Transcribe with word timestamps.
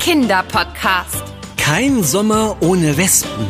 Kinderpodcast. 0.00 1.22
Kein 1.58 2.02
Sommer 2.02 2.56
ohne 2.60 2.96
Wespen. 2.96 3.46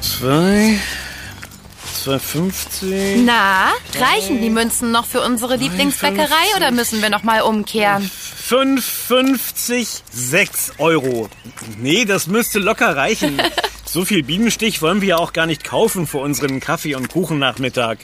Zwei, 0.00 0.78
2,50. 2.04 3.24
Na, 3.24 3.72
reichen 3.98 4.40
die 4.40 4.50
Münzen 4.50 4.92
noch 4.92 5.06
für 5.06 5.22
unsere 5.22 5.56
Lieblingsbäckerei 5.56 6.56
oder 6.56 6.70
müssen 6.70 7.02
wir 7.02 7.10
noch 7.10 7.24
mal 7.24 7.40
umkehren? 7.40 8.08
5,50, 8.50 10.02
6 10.10 10.72
Euro. 10.78 11.30
Nee, 11.78 12.04
das 12.04 12.26
müsste 12.26 12.58
locker 12.58 12.96
reichen. 12.96 13.40
So 13.92 14.04
viel 14.04 14.22
Bienenstich 14.22 14.82
wollen 14.82 15.00
wir 15.00 15.08
ja 15.08 15.16
auch 15.16 15.32
gar 15.32 15.46
nicht 15.46 15.64
kaufen 15.64 16.06
für 16.06 16.18
unseren 16.18 16.60
Kaffee- 16.60 16.94
und 16.94 17.08
Kuchennachmittag. 17.08 17.96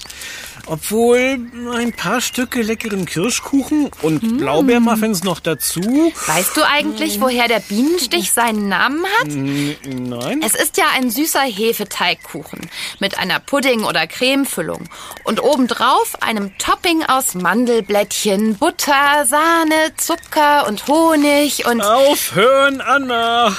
Obwohl 0.67 1.39
ein 1.77 1.93
paar 1.93 2.21
Stücke 2.21 2.61
leckeren 2.63 3.07
Kirschkuchen 3.07 3.91
und 4.03 4.39
Blaubeermuffins 4.39 5.23
noch 5.23 5.39
dazu. 5.39 6.13
Weißt 6.27 6.57
du 6.57 6.67
eigentlich, 6.67 7.21
woher 7.21 7.47
der 7.47 7.61
Bienenstich 7.61 8.33
seinen 8.33 8.69
Namen 8.69 9.05
hat? 9.21 9.29
N- 9.29 9.77
Nein. 10.09 10.43
Es 10.45 10.57
ist 10.57 10.77
ja 10.77 10.87
ein 10.97 11.09
süßer 11.13 11.43
Hefeteigkuchen 11.43 12.69
mit 12.99 13.17
einer 13.19 13.39
Pudding- 13.39 13.85
oder 13.85 14.09
Cremefüllung 14.09 14.89
und 15.23 15.41
obendrauf 15.41 16.21
einem 16.21 16.59
Topping 16.59 17.05
aus 17.05 17.35
Mandelblättchen, 17.35 18.57
Butter, 18.57 19.25
Sahne, 19.25 19.93
Zucker 19.99 20.67
und 20.67 20.89
Honig 20.89 21.65
und... 21.65 21.81
Aufhören, 21.81 22.81
Anna! 22.81 23.55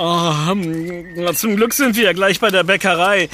Oh, 0.00 1.32
zum 1.32 1.56
Glück 1.56 1.74
sind 1.74 1.96
wir 1.96 2.04
ja 2.04 2.12
gleich 2.12 2.38
bei 2.38 2.50
der 2.50 2.62
Bäckerei. 2.62 3.28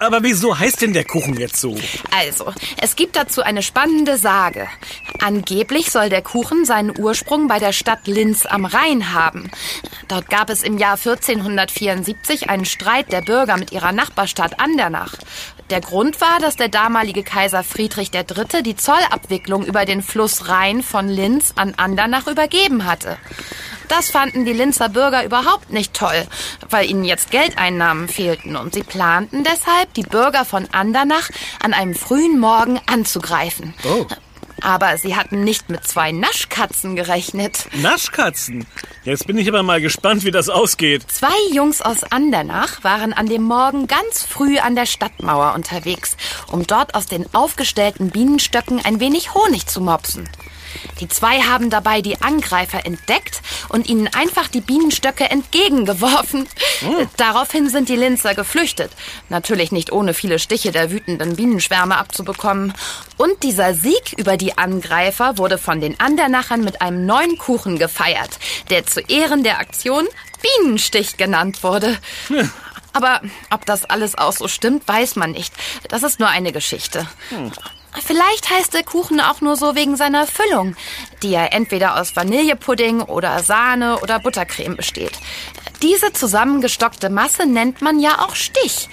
Aber 0.00 0.24
wieso 0.24 0.58
heißt 0.58 0.82
denn 0.82 0.92
der 0.92 1.04
Kuchen 1.04 1.38
jetzt 1.38 1.60
so? 1.60 1.76
Also, 2.10 2.52
es 2.80 2.96
gibt 2.96 3.14
dazu 3.14 3.42
eine 3.42 3.62
spannende 3.62 4.16
Sage. 4.16 4.66
Angeblich 5.20 5.92
soll 5.92 6.08
der 6.08 6.22
Kuchen 6.22 6.64
seinen 6.64 6.98
Ursprung 6.98 7.46
bei 7.46 7.60
der 7.60 7.72
Stadt 7.72 8.06
Linz 8.06 8.44
am 8.44 8.64
Rhein 8.64 9.12
haben. 9.12 9.52
Dort 10.08 10.28
gab 10.28 10.50
es 10.50 10.64
im 10.64 10.78
Jahr 10.78 10.96
1474 10.96 12.50
einen 12.50 12.64
Streit 12.64 13.12
der 13.12 13.22
Bürger 13.22 13.56
mit 13.56 13.70
ihrer 13.70 13.92
Nachbarstadt 13.92 14.58
Andernach. 14.58 15.14
Der 15.70 15.80
Grund 15.80 16.20
war, 16.20 16.40
dass 16.40 16.56
der 16.56 16.68
damalige 16.68 17.22
Kaiser 17.22 17.62
Friedrich 17.62 18.10
III. 18.12 18.64
die 18.64 18.74
Zollabwicklung 18.74 19.64
über 19.64 19.84
den 19.84 20.02
Fluss 20.02 20.48
Rhein 20.48 20.82
von 20.82 21.08
Linz 21.08 21.52
an 21.54 21.74
Andernach 21.76 22.26
übergeben 22.26 22.84
hatte. 22.84 23.16
Das 23.90 24.08
fanden 24.08 24.44
die 24.44 24.52
Linzer 24.52 24.88
Bürger 24.88 25.24
überhaupt 25.24 25.72
nicht 25.72 25.94
toll, 25.94 26.24
weil 26.70 26.88
ihnen 26.88 27.04
jetzt 27.04 27.32
Geldeinnahmen 27.32 28.08
fehlten 28.08 28.54
und 28.54 28.72
sie 28.72 28.84
planten 28.84 29.42
deshalb, 29.42 29.92
die 29.94 30.04
Bürger 30.04 30.44
von 30.44 30.68
Andernach 30.70 31.28
an 31.60 31.74
einem 31.74 31.96
frühen 31.96 32.38
Morgen 32.38 32.80
anzugreifen. 32.86 33.74
Oh. 33.84 34.06
Aber 34.60 34.96
sie 34.96 35.16
hatten 35.16 35.42
nicht 35.42 35.70
mit 35.70 35.88
zwei 35.88 36.12
Naschkatzen 36.12 36.94
gerechnet. 36.94 37.66
Naschkatzen. 37.72 38.64
Jetzt 39.02 39.26
bin 39.26 39.38
ich 39.38 39.48
aber 39.48 39.64
mal 39.64 39.80
gespannt, 39.80 40.22
wie 40.24 40.30
das 40.30 40.48
ausgeht. 40.48 41.10
Zwei 41.10 41.34
Jungs 41.52 41.82
aus 41.82 42.04
Andernach 42.04 42.84
waren 42.84 43.12
an 43.12 43.26
dem 43.26 43.42
Morgen 43.42 43.88
ganz 43.88 44.22
früh 44.22 44.58
an 44.58 44.76
der 44.76 44.86
Stadtmauer 44.86 45.54
unterwegs, 45.54 46.16
um 46.52 46.64
dort 46.64 46.94
aus 46.94 47.06
den 47.06 47.26
aufgestellten 47.34 48.10
Bienenstöcken 48.10 48.84
ein 48.84 49.00
wenig 49.00 49.34
Honig 49.34 49.66
zu 49.66 49.80
mopsen. 49.80 50.28
Die 51.00 51.08
zwei 51.08 51.40
haben 51.40 51.70
dabei 51.70 52.02
die 52.02 52.20
Angreifer 52.20 52.84
entdeckt 52.84 53.40
und 53.68 53.88
ihnen 53.88 54.08
einfach 54.08 54.48
die 54.48 54.60
Bienenstöcke 54.60 55.30
entgegengeworfen. 55.30 56.48
Daraufhin 57.16 57.68
sind 57.68 57.88
die 57.88 57.96
Linzer 57.96 58.34
geflüchtet. 58.34 58.90
Natürlich 59.28 59.72
nicht 59.72 59.92
ohne 59.92 60.14
viele 60.14 60.38
Stiche 60.38 60.72
der 60.72 60.90
wütenden 60.90 61.36
Bienenschwärme 61.36 61.96
abzubekommen. 61.96 62.74
Und 63.16 63.42
dieser 63.42 63.74
Sieg 63.74 64.14
über 64.16 64.36
die 64.36 64.58
Angreifer 64.58 65.38
wurde 65.38 65.58
von 65.58 65.80
den 65.80 65.98
Andernachern 66.00 66.62
mit 66.62 66.82
einem 66.82 67.06
neuen 67.06 67.38
Kuchen 67.38 67.78
gefeiert, 67.78 68.38
der 68.70 68.86
zu 68.86 69.00
Ehren 69.00 69.44
der 69.44 69.58
Aktion 69.58 70.06
Bienenstich 70.42 71.16
genannt 71.16 71.62
wurde. 71.62 71.98
Aber 72.92 73.20
ob 73.50 73.66
das 73.66 73.84
alles 73.84 74.16
auch 74.16 74.32
so 74.32 74.48
stimmt, 74.48 74.86
weiß 74.88 75.16
man 75.16 75.32
nicht. 75.32 75.52
Das 75.88 76.02
ist 76.02 76.18
nur 76.18 76.28
eine 76.28 76.52
Geschichte. 76.52 77.06
Vielleicht 78.04 78.50
heißt 78.50 78.72
der 78.74 78.84
Kuchen 78.84 79.20
auch 79.20 79.40
nur 79.40 79.56
so 79.56 79.74
wegen 79.74 79.96
seiner 79.96 80.26
Füllung, 80.26 80.76
die 81.22 81.30
ja 81.30 81.44
entweder 81.46 82.00
aus 82.00 82.14
Vanillepudding 82.14 83.02
oder 83.02 83.40
Sahne 83.42 83.98
oder 84.00 84.20
Buttercreme 84.20 84.76
besteht. 84.76 85.12
Diese 85.82 86.12
zusammengestockte 86.12 87.10
Masse 87.10 87.46
nennt 87.46 87.82
man 87.82 87.98
ja 87.98 88.24
auch 88.24 88.34
Stich. 88.34 88.88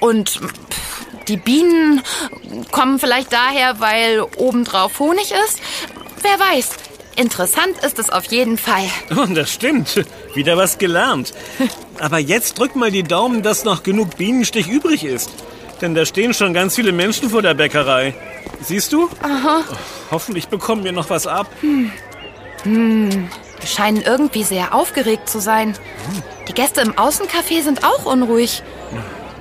Und 0.00 0.40
die 1.28 1.36
Bienen 1.36 2.02
kommen 2.70 2.98
vielleicht 2.98 3.32
daher, 3.32 3.80
weil 3.80 4.22
obendrauf 4.36 4.98
Honig 4.98 5.32
ist. 5.46 5.60
Wer 6.22 6.38
weiß. 6.38 6.70
Interessant 7.14 7.78
ist 7.84 7.98
es 7.98 8.08
auf 8.08 8.24
jeden 8.24 8.56
Fall. 8.56 8.86
Oh, 9.14 9.26
das 9.26 9.52
stimmt. 9.52 10.04
Wieder 10.34 10.56
was 10.56 10.78
gelernt. 10.78 11.34
Aber 12.00 12.18
jetzt 12.18 12.58
drück 12.58 12.74
mal 12.74 12.90
die 12.90 13.02
Daumen, 13.02 13.42
dass 13.42 13.64
noch 13.64 13.82
genug 13.82 14.16
Bienenstich 14.16 14.68
übrig 14.68 15.04
ist. 15.04 15.30
Denn 15.82 15.96
da 15.96 16.06
stehen 16.06 16.32
schon 16.32 16.54
ganz 16.54 16.76
viele 16.76 16.92
Menschen 16.92 17.28
vor 17.28 17.42
der 17.42 17.54
Bäckerei. 17.54 18.14
Siehst 18.62 18.92
du? 18.92 19.10
Aha. 19.20 19.64
hoffentlich 20.12 20.48
bekommen 20.48 20.84
wir 20.84 20.92
noch 20.92 21.10
was 21.10 21.26
ab. 21.26 21.48
Die 22.64 23.66
scheinen 23.66 24.00
irgendwie 24.00 24.44
sehr 24.44 24.74
aufgeregt 24.74 25.28
zu 25.28 25.40
sein. 25.40 25.76
Die 26.48 26.54
Gäste 26.54 26.80
im 26.82 26.92
Außencafé 26.92 27.62
sind 27.62 27.84
auch 27.84 28.04
unruhig. 28.04 28.62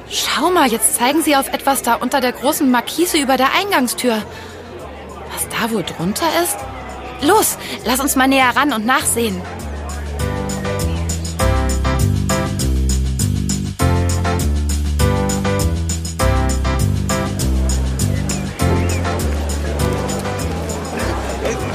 Schau 0.09 0.49
mal, 0.49 0.67
jetzt 0.67 0.95
zeigen 0.95 1.21
sie 1.21 1.35
auf 1.35 1.53
etwas 1.53 1.83
da 1.83 1.95
unter 1.95 2.19
der 2.19 2.31
großen 2.31 2.69
Markise 2.69 3.19
über 3.19 3.37
der 3.37 3.53
Eingangstür. 3.53 4.17
Was 5.33 5.47
da 5.49 5.71
wohl 5.71 5.83
drunter 5.83 6.25
ist? 6.43 6.57
Los, 7.21 7.57
lass 7.85 7.99
uns 7.99 8.15
mal 8.15 8.27
näher 8.27 8.55
ran 8.55 8.73
und 8.73 8.85
nachsehen. 8.85 9.39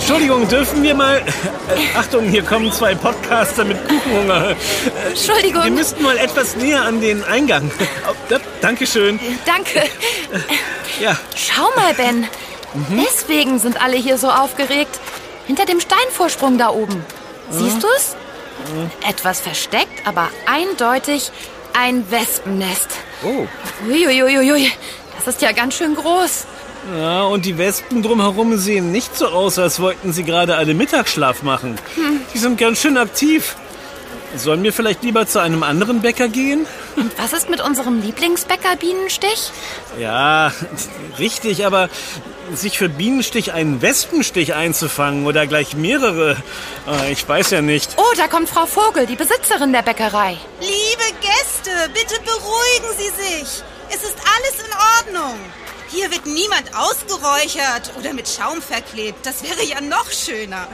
Entschuldigung, 0.09 0.47
dürfen 0.47 0.85
wir 0.85 0.95
mal... 0.95 1.17
Äh, 1.17 1.23
Achtung, 1.99 2.29
hier 2.29 2.45
kommen 2.45 2.71
zwei 2.71 2.95
Podcaster 2.95 3.65
mit 3.65 3.77
Kuchenhunger. 3.89 4.51
Äh, 4.51 4.55
Wir 4.55 5.07
Entschuldigung. 5.09 5.75
müssten 5.75 6.01
mal 6.01 6.17
etwas 6.17 6.55
näher 6.55 6.83
an 6.83 7.01
den 7.01 7.25
Eingang. 7.25 7.73
Oh, 8.09 8.15
da, 8.29 8.39
Dankeschön. 8.61 9.19
Danke. 9.45 9.83
Ja, 11.01 11.17
Schau 11.35 11.69
mal, 11.75 11.93
Ben. 11.95 12.29
Deswegen 12.97 13.59
sind 13.59 13.83
alle 13.83 13.97
hier 13.97 14.17
so 14.17 14.31
aufgeregt. 14.31 15.01
Hinter 15.49 15.65
dem 15.67 15.81
Steinvorsprung 15.81 16.57
da 16.57 16.69
oben. 16.71 17.05
Siehst 17.51 17.83
du 17.83 17.89
es? 17.97 18.15
Etwas 19.07 19.41
versteckt, 19.41 20.07
aber 20.07 20.29
eindeutig 20.47 21.33
ein 21.77 22.09
Wespennest. 22.13 22.91
Oh. 23.25 23.47
Uiuiuiui, 23.89 24.71
das 25.17 25.27
ist 25.35 25.43
ja 25.43 25.51
ganz 25.51 25.75
schön 25.77 25.97
groß. 25.97 26.47
Ja, 26.95 27.25
und 27.25 27.45
die 27.45 27.59
Wespen 27.59 28.03
drumherum 28.03 28.57
sehen 28.59 28.93
nicht 28.93 29.17
so 29.17 29.27
aus, 29.27 29.59
als 29.59 29.81
wollten 29.81 30.13
sie 30.13 30.25
gerade 30.25 30.57
alle 30.57 30.75
Mittagsschlaf 30.75 31.43
machen. 31.43 31.79
Die 32.33 32.39
sind 32.39 32.59
ganz 32.59 32.81
schön 32.81 32.97
aktiv. 32.97 33.57
Sollen 34.37 34.63
wir 34.63 34.73
vielleicht 34.73 35.03
lieber 35.03 35.27
zu 35.27 35.41
einem 35.41 35.63
anderen 35.63 36.03
Bäcker 36.03 36.29
gehen? 36.29 36.67
Und 36.97 37.17
was 37.19 37.33
ist 37.33 37.49
mit 37.49 37.61
unserem 37.61 38.03
Lieblingsbäcker 38.03 38.77
Bienenstich? 38.77 39.51
Ja, 39.99 40.53
richtig, 41.19 41.65
aber 41.65 41.89
sich 42.53 42.79
für 42.79 42.89
Bienenstich 42.89 43.53
einen 43.53 43.83
Wespenstich 43.83 44.55
einzufangen 44.55 45.27
oder 45.27 45.47
gleich 45.47 45.75
mehrere, 45.75 46.37
äh, 46.87 47.13
ich 47.13 47.27
weiß 47.29 47.51
ja 47.51 47.63
nicht. 47.63 47.95
Oh, 47.97 48.15
da 48.17 48.29
kommt 48.29 48.49
Frau 48.49 48.67
Vogel, 48.67 49.07
die 49.07 49.17
Besitzerin 49.17 49.73
der 49.73 49.83
Bäckerei. 49.83 50.37
Liebe 50.61 51.19
Gäste, 51.21 51.71
bitte 51.95 52.21
beruhigen 52.23 52.97
Sie 52.99 53.23
sich. 53.23 53.63
Es 53.89 54.03
ist 54.03 54.17
alles 54.19 54.65
in 54.65 55.17
Ordnung. 55.23 55.39
Hier 55.89 56.11
wird 56.11 56.27
niemand 56.27 56.75
ausgeräuchert 56.75 57.93
oder 57.99 58.13
mit 58.13 58.29
Schaum 58.29 58.61
verklebt. 58.61 59.25
Das 59.25 59.43
wäre 59.43 59.63
ja 59.63 59.81
noch 59.81 60.11
schöner. 60.11 60.67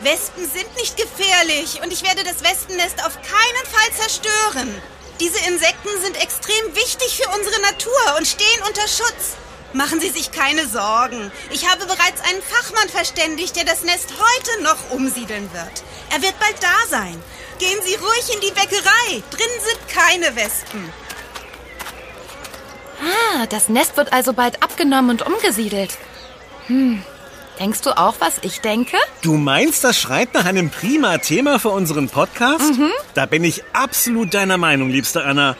Wespen 0.00 0.48
sind 0.50 0.74
nicht 0.76 0.96
gefährlich 0.96 1.80
und 1.82 1.92
ich 1.92 2.02
werde 2.02 2.24
das 2.24 2.42
Wespennest 2.42 3.04
auf 3.04 3.14
keinen 3.16 3.66
Fall 3.70 3.92
zerstören. 3.98 4.82
Diese 5.20 5.38
Insekten 5.46 5.90
sind 6.02 6.16
extrem 6.16 6.74
wichtig 6.74 7.20
für 7.22 7.28
unsere 7.36 7.60
Natur 7.60 8.16
und 8.16 8.26
stehen 8.26 8.62
unter 8.66 8.88
Schutz. 8.88 9.36
Machen 9.74 10.00
Sie 10.00 10.08
sich 10.08 10.32
keine 10.32 10.66
Sorgen. 10.66 11.30
Ich 11.50 11.68
habe 11.68 11.84
bereits 11.84 12.22
einen 12.22 12.42
Fachmann 12.42 12.88
verständigt, 12.88 13.54
der 13.56 13.64
das 13.64 13.82
Nest 13.82 14.08
heute 14.10 14.62
noch 14.62 14.90
umsiedeln 14.90 15.52
wird. 15.52 15.84
Er 16.10 16.22
wird 16.22 16.38
bald 16.40 16.56
da 16.60 16.88
sein. 16.88 17.22
Gehen 17.58 17.78
Sie 17.84 17.94
ruhig 17.94 18.34
in 18.34 18.40
die 18.40 18.52
Bäckerei. 18.52 19.22
Drin 19.30 19.50
sind 19.68 19.88
keine 19.88 20.34
Wespen. 20.34 20.90
Ah, 23.00 23.46
das 23.46 23.68
Nest 23.68 23.96
wird 23.96 24.12
also 24.12 24.32
bald 24.32 24.62
abgenommen 24.62 25.10
und 25.10 25.22
umgesiedelt. 25.22 25.96
Hm, 26.66 27.02
Denkst 27.60 27.82
du 27.82 27.90
auch, 27.94 28.14
was 28.20 28.38
ich 28.40 28.62
denke? 28.62 28.96
Du 29.20 29.34
meinst, 29.34 29.84
das 29.84 30.00
schreit 30.00 30.32
nach 30.32 30.46
einem 30.46 30.70
prima 30.70 31.18
Thema 31.18 31.58
für 31.58 31.68
unseren 31.68 32.08
Podcast? 32.08 32.72
Mhm. 32.78 32.88
Da 33.12 33.26
bin 33.26 33.44
ich 33.44 33.62
absolut 33.74 34.32
deiner 34.32 34.56
Meinung, 34.56 34.88
liebste 34.88 35.22
Anna. 35.24 35.58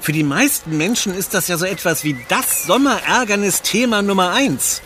Für 0.00 0.12
die 0.12 0.22
meisten 0.22 0.78
Menschen 0.78 1.14
ist 1.14 1.34
das 1.34 1.48
ja 1.48 1.58
so 1.58 1.66
etwas 1.66 2.04
wie 2.04 2.16
das 2.28 2.64
Sommerärgernis-Thema 2.64 4.00
Nummer 4.00 4.30
eins. 4.30 4.80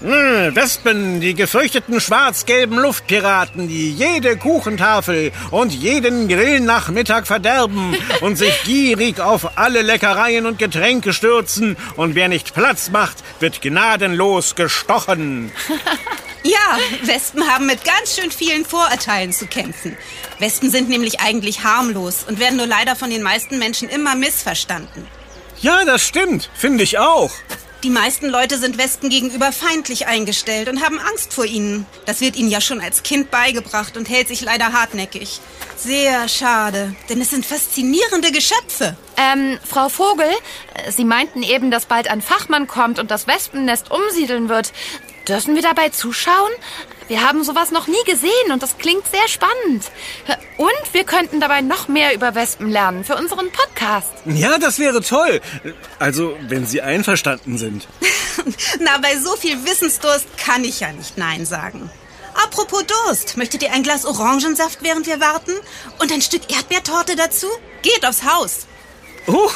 Hm, 0.00 0.56
Wespen, 0.56 1.20
die 1.20 1.34
gefürchteten 1.34 2.00
schwarz-gelben 2.00 2.78
Luftpiraten, 2.78 3.68
die 3.68 3.92
jede 3.92 4.38
Kuchentafel 4.38 5.30
und 5.50 5.74
jeden 5.74 6.26
Grillnachmittag 6.26 7.26
verderben 7.26 7.94
und 8.22 8.36
sich 8.36 8.62
gierig 8.64 9.20
auf 9.20 9.58
alle 9.58 9.82
Leckereien 9.82 10.46
und 10.46 10.58
Getränke 10.58 11.12
stürzen 11.12 11.76
und 11.96 12.14
wer 12.14 12.28
nicht 12.28 12.54
Platz 12.54 12.88
macht, 12.90 13.18
wird 13.40 13.60
gnadenlos 13.60 14.54
gestochen. 14.54 15.52
Ja, 16.42 16.78
Wespen 17.02 17.46
haben 17.46 17.66
mit 17.66 17.84
ganz 17.84 18.16
schön 18.16 18.30
vielen 18.30 18.64
Vorurteilen 18.64 19.30
zu 19.30 19.46
kämpfen. 19.46 19.94
Wespen 20.38 20.70
sind 20.70 20.88
nämlich 20.88 21.20
eigentlich 21.20 21.64
harmlos 21.64 22.24
und 22.26 22.40
werden 22.40 22.56
nur 22.56 22.66
leider 22.66 22.96
von 22.96 23.10
den 23.10 23.22
meisten 23.22 23.58
Menschen 23.58 23.90
immer 23.90 24.14
missverstanden. 24.14 25.06
Ja, 25.60 25.84
das 25.84 26.02
stimmt, 26.02 26.48
finde 26.54 26.82
ich 26.82 26.98
auch. 26.98 27.30
Die 27.82 27.88
meisten 27.88 28.28
Leute 28.28 28.58
sind 28.58 28.76
Wespen 28.76 29.08
gegenüber 29.08 29.52
feindlich 29.52 30.06
eingestellt 30.06 30.68
und 30.68 30.84
haben 30.84 30.98
Angst 30.98 31.32
vor 31.32 31.46
ihnen. 31.46 31.86
Das 32.04 32.20
wird 32.20 32.36
ihnen 32.36 32.50
ja 32.50 32.60
schon 32.60 32.78
als 32.78 33.02
Kind 33.02 33.30
beigebracht 33.30 33.96
und 33.96 34.06
hält 34.06 34.28
sich 34.28 34.42
leider 34.42 34.74
hartnäckig. 34.74 35.40
Sehr 35.76 36.28
schade, 36.28 36.94
denn 37.08 37.22
es 37.22 37.30
sind 37.30 37.46
faszinierende 37.46 38.32
Geschöpfe. 38.32 38.98
Ähm, 39.16 39.58
Frau 39.66 39.88
Vogel, 39.88 40.28
Sie 40.90 41.06
meinten 41.06 41.42
eben, 41.42 41.70
dass 41.70 41.86
bald 41.86 42.08
ein 42.08 42.20
Fachmann 42.20 42.66
kommt 42.66 42.98
und 42.98 43.10
das 43.10 43.26
Wespennest 43.26 43.90
umsiedeln 43.90 44.50
wird. 44.50 44.74
Dürfen 45.26 45.54
wir 45.54 45.62
dabei 45.62 45.88
zuschauen? 45.88 46.52
Wir 47.10 47.22
haben 47.22 47.42
sowas 47.42 47.72
noch 47.72 47.88
nie 47.88 48.04
gesehen 48.06 48.52
und 48.52 48.62
das 48.62 48.78
klingt 48.78 49.04
sehr 49.10 49.26
spannend. 49.26 49.90
Und 50.58 50.92
wir 50.94 51.02
könnten 51.02 51.40
dabei 51.40 51.60
noch 51.60 51.88
mehr 51.88 52.14
über 52.14 52.36
Wespen 52.36 52.70
lernen 52.70 53.02
für 53.02 53.16
unseren 53.16 53.50
Podcast. 53.50 54.12
Ja, 54.26 54.58
das 54.58 54.78
wäre 54.78 55.02
toll. 55.02 55.40
Also, 55.98 56.36
wenn 56.42 56.66
Sie 56.66 56.82
einverstanden 56.82 57.58
sind. 57.58 57.88
Na, 58.78 58.98
bei 58.98 59.16
so 59.16 59.34
viel 59.34 59.64
Wissensdurst 59.64 60.26
kann 60.38 60.62
ich 60.62 60.78
ja 60.78 60.92
nicht 60.92 61.18
Nein 61.18 61.44
sagen. 61.46 61.90
Apropos 62.44 62.84
Durst, 62.86 63.36
möchtet 63.36 63.64
ihr 63.64 63.72
ein 63.72 63.82
Glas 63.82 64.06
Orangensaft, 64.06 64.78
während 64.82 65.08
wir 65.08 65.18
warten? 65.18 65.54
Und 65.98 66.12
ein 66.12 66.22
Stück 66.22 66.42
Erdbeertorte 66.48 67.16
dazu? 67.16 67.48
Geht 67.82 68.06
aufs 68.06 68.22
Haus. 68.22 68.68
Oh, 69.32 69.50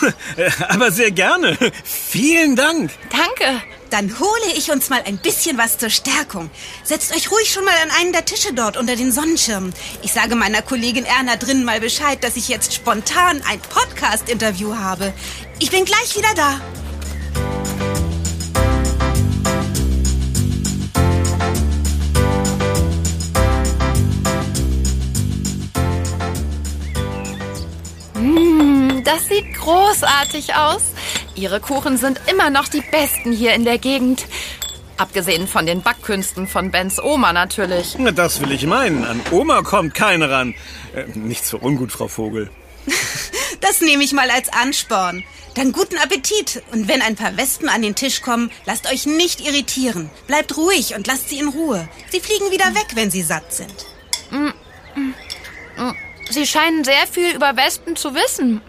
aber 0.69 0.93
sehr 0.93 1.11
gerne. 1.11 1.57
Vielen 1.85 2.55
Dank. 2.55 2.91
Danke. 3.11 3.63
Dann 3.91 4.19
hole 4.19 4.53
ich 4.57 4.71
uns 4.71 4.89
mal 4.89 5.03
ein 5.05 5.19
bisschen 5.19 5.57
was 5.57 5.79
zur 5.79 5.91
Stärkung. 5.91 6.51
Setzt 6.83 7.15
euch 7.15 7.31
ruhig 7.31 7.53
schon 7.53 7.65
mal 7.65 7.75
an 7.83 7.91
einen 8.01 8.13
der 8.13 8.25
Tische 8.25 8.53
dort 8.53 8.77
unter 8.77 8.97
den 8.97 9.13
Sonnenschirmen. 9.13 9.73
Ich 10.03 10.13
sage 10.13 10.35
meiner 10.35 10.63
Kollegin 10.63 11.05
Erna 11.05 11.37
drinnen 11.37 11.65
mal 11.65 11.81
Bescheid, 11.81 12.23
dass 12.23 12.37
ich 12.37 12.49
jetzt 12.49 12.75
spontan 12.75 13.43
ein 13.49 13.61
Podcast-Interview 13.61 14.75
habe. 14.75 15.13
Ich 15.61 15.71
bin 15.71 15.85
gleich 15.85 16.17
wieder 16.17 16.35
da. 16.35 16.61
Sieht 29.35 29.55
großartig 29.55 30.55
aus. 30.55 30.83
Ihre 31.35 31.61
Kuchen 31.61 31.97
sind 31.97 32.21
immer 32.31 32.51
noch 32.51 32.69
die 32.69 32.83
besten 32.83 33.33
hier 33.33 33.55
in 33.55 33.65
der 33.65 33.79
Gegend. 33.79 34.27
Abgesehen 34.97 35.49
von 35.49 35.67
den 35.67 35.83
Backkünsten 35.83 36.47
von 36.47 36.71
Bens 36.71 37.03
Oma 37.03 37.33
natürlich. 37.33 37.97
Das 38.15 38.41
will 38.41 38.53
ich 38.53 38.65
meinen. 38.67 39.05
An 39.05 39.21
Oma 39.33 39.63
kommt 39.63 39.95
keine 39.95 40.31
ran. 40.31 40.55
Äh, 40.95 41.07
nichts 41.19 41.51
für 41.51 41.59
ungut, 41.59 41.91
Frau 41.91 42.07
Vogel. 42.07 42.49
das 43.61 43.81
nehme 43.81 44.05
ich 44.05 44.13
mal 44.13 44.31
als 44.31 44.53
Ansporn. 44.53 45.25
Dann 45.57 45.73
guten 45.73 45.99
Appetit. 45.99 46.63
Und 46.71 46.87
wenn 46.87 47.03
ein 47.03 47.17
paar 47.17 47.37
Wespen 47.37 47.69
an 47.69 47.83
den 47.83 47.97
Tisch 47.97 48.23
kommen, 48.23 48.53
lasst 48.67 48.89
euch 48.93 49.05
nicht 49.05 49.41
irritieren. 49.41 50.11
Bleibt 50.29 50.57
ruhig 50.57 50.95
und 50.95 51.09
lasst 51.09 51.29
sie 51.29 51.41
in 51.41 51.49
Ruhe. 51.49 51.89
Sie 52.11 52.21
fliegen 52.21 52.53
wieder 52.53 52.73
weg, 52.77 52.95
wenn 52.95 53.11
sie 53.11 53.23
satt 53.23 53.53
sind. 53.53 53.75
Mm, 54.31 54.53
mm, 54.95 55.15
mm. 55.77 55.97
Sie 56.31 56.47
scheinen 56.47 56.85
sehr 56.85 57.07
viel 57.11 57.35
über 57.35 57.57
Wespen 57.57 57.97
zu 57.97 58.15
wissen. 58.15 58.63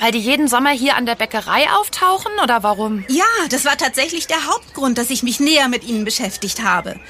Weil 0.00 0.12
die 0.12 0.20
jeden 0.20 0.48
Sommer 0.48 0.70
hier 0.70 0.96
an 0.96 1.06
der 1.06 1.16
Bäckerei 1.16 1.68
auftauchen 1.70 2.32
oder 2.42 2.62
warum? 2.62 3.04
Ja, 3.08 3.24
das 3.50 3.64
war 3.64 3.76
tatsächlich 3.76 4.26
der 4.26 4.46
Hauptgrund, 4.46 4.96
dass 4.98 5.10
ich 5.10 5.22
mich 5.22 5.40
näher 5.40 5.68
mit 5.68 5.84
ihnen 5.84 6.04
beschäftigt 6.04 6.62
habe. 6.62 7.00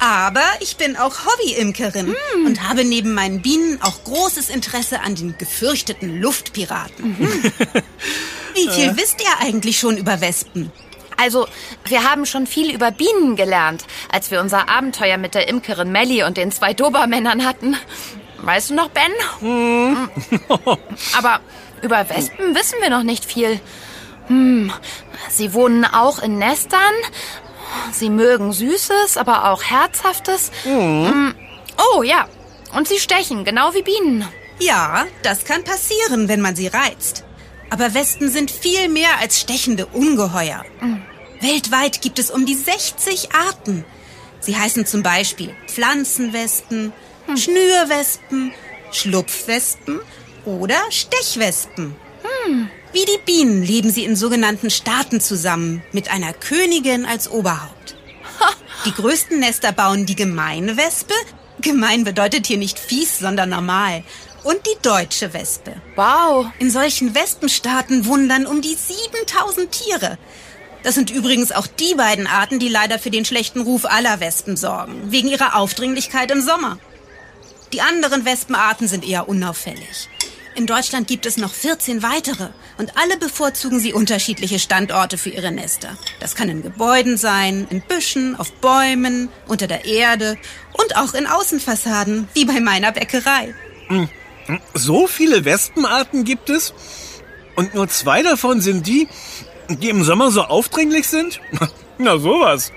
Aber 0.00 0.44
ich 0.60 0.76
bin 0.76 0.96
auch 0.96 1.26
Hobby-Imkerin 1.26 2.10
mm. 2.10 2.46
und 2.46 2.68
habe 2.68 2.84
neben 2.84 3.14
meinen 3.14 3.42
Bienen 3.42 3.82
auch 3.82 4.04
großes 4.04 4.48
Interesse 4.48 5.00
an 5.00 5.16
den 5.16 5.36
gefürchteten 5.38 6.20
Luftpiraten. 6.20 7.16
Mhm. 7.18 7.42
Wie 8.54 8.68
viel 8.68 8.90
äh. 8.90 8.96
wisst 8.96 9.20
ihr 9.20 9.46
eigentlich 9.46 9.78
schon 9.78 9.96
über 9.96 10.20
Wespen? 10.20 10.70
Also, 11.16 11.48
wir 11.84 12.08
haben 12.08 12.26
schon 12.26 12.46
viel 12.46 12.72
über 12.72 12.92
Bienen 12.92 13.34
gelernt, 13.34 13.84
als 14.08 14.30
wir 14.30 14.40
unser 14.40 14.68
Abenteuer 14.68 15.16
mit 15.16 15.34
der 15.34 15.48
Imkerin 15.48 15.90
Melly 15.90 16.22
und 16.22 16.36
den 16.36 16.52
zwei 16.52 16.74
Dobermännern 16.74 17.44
hatten. 17.44 17.76
Weißt 18.42 18.70
du 18.70 18.74
noch, 18.74 18.90
Ben? 18.90 19.12
Mm. 19.40 20.08
Aber 21.16 21.40
über 21.82 22.08
Wespen 22.08 22.54
wissen 22.54 22.78
wir 22.80 22.90
noch 22.90 23.02
nicht 23.02 23.24
viel. 23.24 23.60
Hm, 24.28 24.72
sie 25.30 25.54
wohnen 25.54 25.84
auch 25.84 26.20
in 26.20 26.38
Nestern. 26.38 26.80
Sie 27.92 28.10
mögen 28.10 28.52
Süßes, 28.52 29.16
aber 29.16 29.50
auch 29.50 29.62
Herzhaftes. 29.62 30.50
Mhm. 30.64 31.34
Oh 31.94 32.02
ja, 32.02 32.26
und 32.74 32.88
sie 32.88 32.98
stechen, 32.98 33.44
genau 33.44 33.74
wie 33.74 33.82
Bienen. 33.82 34.26
Ja, 34.58 35.06
das 35.22 35.44
kann 35.44 35.64
passieren, 35.64 36.28
wenn 36.28 36.40
man 36.40 36.56
sie 36.56 36.66
reizt. 36.66 37.24
Aber 37.70 37.94
Wespen 37.94 38.30
sind 38.30 38.50
viel 38.50 38.88
mehr 38.88 39.18
als 39.20 39.40
stechende 39.40 39.86
Ungeheuer. 39.86 40.64
Mhm. 40.80 41.02
Weltweit 41.40 42.00
gibt 42.00 42.18
es 42.18 42.30
um 42.30 42.46
die 42.46 42.54
60 42.54 43.32
Arten. 43.32 43.84
Sie 44.40 44.56
heißen 44.56 44.86
zum 44.86 45.02
Beispiel 45.02 45.54
Pflanzenwespen, 45.66 46.92
hm. 47.28 47.36
Schnürwespen, 47.36 48.52
Schlupfwespen 48.92 50.00
oder 50.44 50.80
Stechwespen. 50.90 51.94
Hm. 52.22 52.68
Wie 52.92 53.04
die 53.04 53.20
Bienen 53.24 53.62
leben 53.62 53.90
sie 53.90 54.04
in 54.04 54.16
sogenannten 54.16 54.70
Staaten 54.70 55.20
zusammen, 55.20 55.82
mit 55.92 56.10
einer 56.10 56.32
Königin 56.32 57.04
als 57.04 57.30
Oberhaupt. 57.30 57.96
Die 58.84 58.92
größten 58.92 59.38
Nester 59.38 59.72
bauen 59.72 60.06
die 60.06 60.16
gemeine 60.16 60.76
Wespe. 60.76 61.14
Gemein 61.60 62.04
bedeutet 62.04 62.46
hier 62.46 62.56
nicht 62.56 62.78
fies, 62.78 63.18
sondern 63.18 63.50
normal. 63.50 64.02
Und 64.44 64.58
die 64.66 64.82
deutsche 64.82 65.34
Wespe. 65.34 65.74
Wow. 65.96 66.46
In 66.58 66.70
solchen 66.70 67.14
Wespenstaaten 67.14 68.04
dann 68.28 68.46
um 68.46 68.62
die 68.62 68.74
7000 68.74 69.70
Tiere. 69.70 70.18
Das 70.84 70.94
sind 70.94 71.10
übrigens 71.10 71.50
auch 71.52 71.66
die 71.66 71.94
beiden 71.96 72.26
Arten, 72.26 72.60
die 72.60 72.68
leider 72.68 72.98
für 72.98 73.10
den 73.10 73.24
schlechten 73.24 73.60
Ruf 73.60 73.84
aller 73.84 74.20
Wespen 74.20 74.56
sorgen, 74.56 75.10
wegen 75.10 75.28
ihrer 75.28 75.56
Aufdringlichkeit 75.56 76.30
im 76.30 76.40
Sommer. 76.40 76.78
Die 77.72 77.82
anderen 77.82 78.24
Wespenarten 78.24 78.88
sind 78.88 79.06
eher 79.06 79.28
unauffällig. 79.28 80.08
In 80.54 80.66
Deutschland 80.66 81.06
gibt 81.06 81.24
es 81.24 81.36
noch 81.36 81.52
14 81.52 82.02
weitere 82.02 82.48
und 82.78 82.96
alle 82.96 83.16
bevorzugen 83.16 83.78
sie 83.78 83.92
unterschiedliche 83.92 84.58
Standorte 84.58 85.16
für 85.16 85.30
ihre 85.30 85.52
Nester. 85.52 85.96
Das 86.18 86.34
kann 86.34 86.48
in 86.48 86.62
Gebäuden 86.62 87.16
sein, 87.16 87.68
in 87.70 87.80
Büschen, 87.80 88.34
auf 88.34 88.50
Bäumen, 88.54 89.28
unter 89.46 89.68
der 89.68 89.84
Erde 89.84 90.36
und 90.72 90.96
auch 90.96 91.14
in 91.14 91.28
Außenfassaden, 91.28 92.28
wie 92.34 92.44
bei 92.44 92.58
meiner 92.60 92.90
Bäckerei. 92.90 93.54
Hm. 93.86 94.08
So 94.74 95.06
viele 95.06 95.44
Wespenarten 95.44 96.24
gibt 96.24 96.50
es? 96.50 96.74
Und 97.54 97.74
nur 97.74 97.88
zwei 97.88 98.22
davon 98.22 98.60
sind 98.60 98.86
die, 98.86 99.08
die 99.68 99.90
im 99.90 100.02
Sommer 100.02 100.30
so 100.30 100.42
aufdringlich 100.42 101.06
sind? 101.06 101.40
Na 101.98 102.18
sowas. 102.18 102.72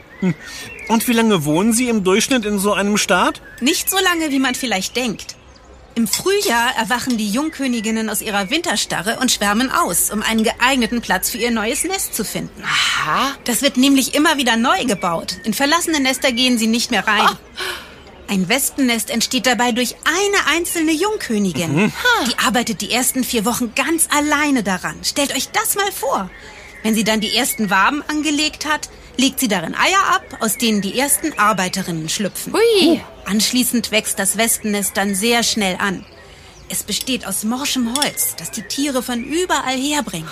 Und 0.91 1.07
wie 1.07 1.13
lange 1.13 1.45
wohnen 1.45 1.71
Sie 1.71 1.87
im 1.87 2.03
Durchschnitt 2.03 2.43
in 2.43 2.59
so 2.59 2.73
einem 2.73 2.97
Staat? 2.97 3.41
Nicht 3.61 3.89
so 3.89 3.95
lange, 3.97 4.29
wie 4.31 4.39
man 4.39 4.55
vielleicht 4.55 4.97
denkt. 4.97 5.37
Im 5.95 6.05
Frühjahr 6.05 6.75
erwachen 6.75 7.17
die 7.17 7.29
Jungköniginnen 7.29 8.09
aus 8.09 8.21
ihrer 8.21 8.49
Winterstarre 8.49 9.17
und 9.21 9.31
schwärmen 9.31 9.71
aus, 9.71 10.11
um 10.11 10.21
einen 10.21 10.43
geeigneten 10.43 10.99
Platz 10.99 11.29
für 11.29 11.37
ihr 11.37 11.51
neues 11.51 11.85
Nest 11.85 12.13
zu 12.13 12.25
finden. 12.25 12.61
Aha. 12.65 13.35
Das 13.45 13.61
wird 13.61 13.77
nämlich 13.77 14.15
immer 14.15 14.35
wieder 14.35 14.57
neu 14.57 14.83
gebaut. 14.83 15.37
In 15.45 15.53
verlassene 15.53 16.01
Nester 16.01 16.33
gehen 16.33 16.57
sie 16.57 16.67
nicht 16.67 16.91
mehr 16.91 17.07
rein. 17.07 17.25
Oh. 17.25 17.37
Ein 18.27 18.49
Wespennest 18.49 19.11
entsteht 19.11 19.45
dabei 19.45 19.71
durch 19.71 19.95
eine 20.03 20.57
einzelne 20.57 20.91
Jungkönigin. 20.91 21.73
Mhm. 21.73 21.93
Die 22.27 22.37
arbeitet 22.45 22.81
die 22.81 22.91
ersten 22.91 23.23
vier 23.23 23.45
Wochen 23.45 23.73
ganz 23.75 24.09
alleine 24.13 24.61
daran. 24.61 24.97
Stellt 25.03 25.33
euch 25.33 25.51
das 25.51 25.75
mal 25.75 25.91
vor. 25.93 26.29
Wenn 26.83 26.95
sie 26.95 27.05
dann 27.05 27.21
die 27.21 27.33
ersten 27.33 27.69
Waben 27.69 28.03
angelegt 28.09 28.65
hat, 28.65 28.89
legt 29.21 29.39
sie 29.39 29.47
darin 29.47 29.75
Eier 29.75 30.15
ab, 30.15 30.37
aus 30.39 30.57
denen 30.57 30.81
die 30.81 30.97
ersten 30.97 31.37
Arbeiterinnen 31.37 32.09
schlüpfen. 32.09 32.53
Ui. 32.53 32.99
Anschließend 33.25 33.91
wächst 33.91 34.17
das 34.17 34.35
Wespennest 34.37 34.97
dann 34.97 35.13
sehr 35.13 35.43
schnell 35.43 35.77
an. 35.79 36.03
Es 36.69 36.83
besteht 36.83 37.27
aus 37.27 37.43
morschem 37.43 37.93
Holz, 37.97 38.35
das 38.37 38.49
die 38.49 38.63
Tiere 38.63 39.03
von 39.03 39.23
überall 39.23 39.77
herbringen. 39.77 40.29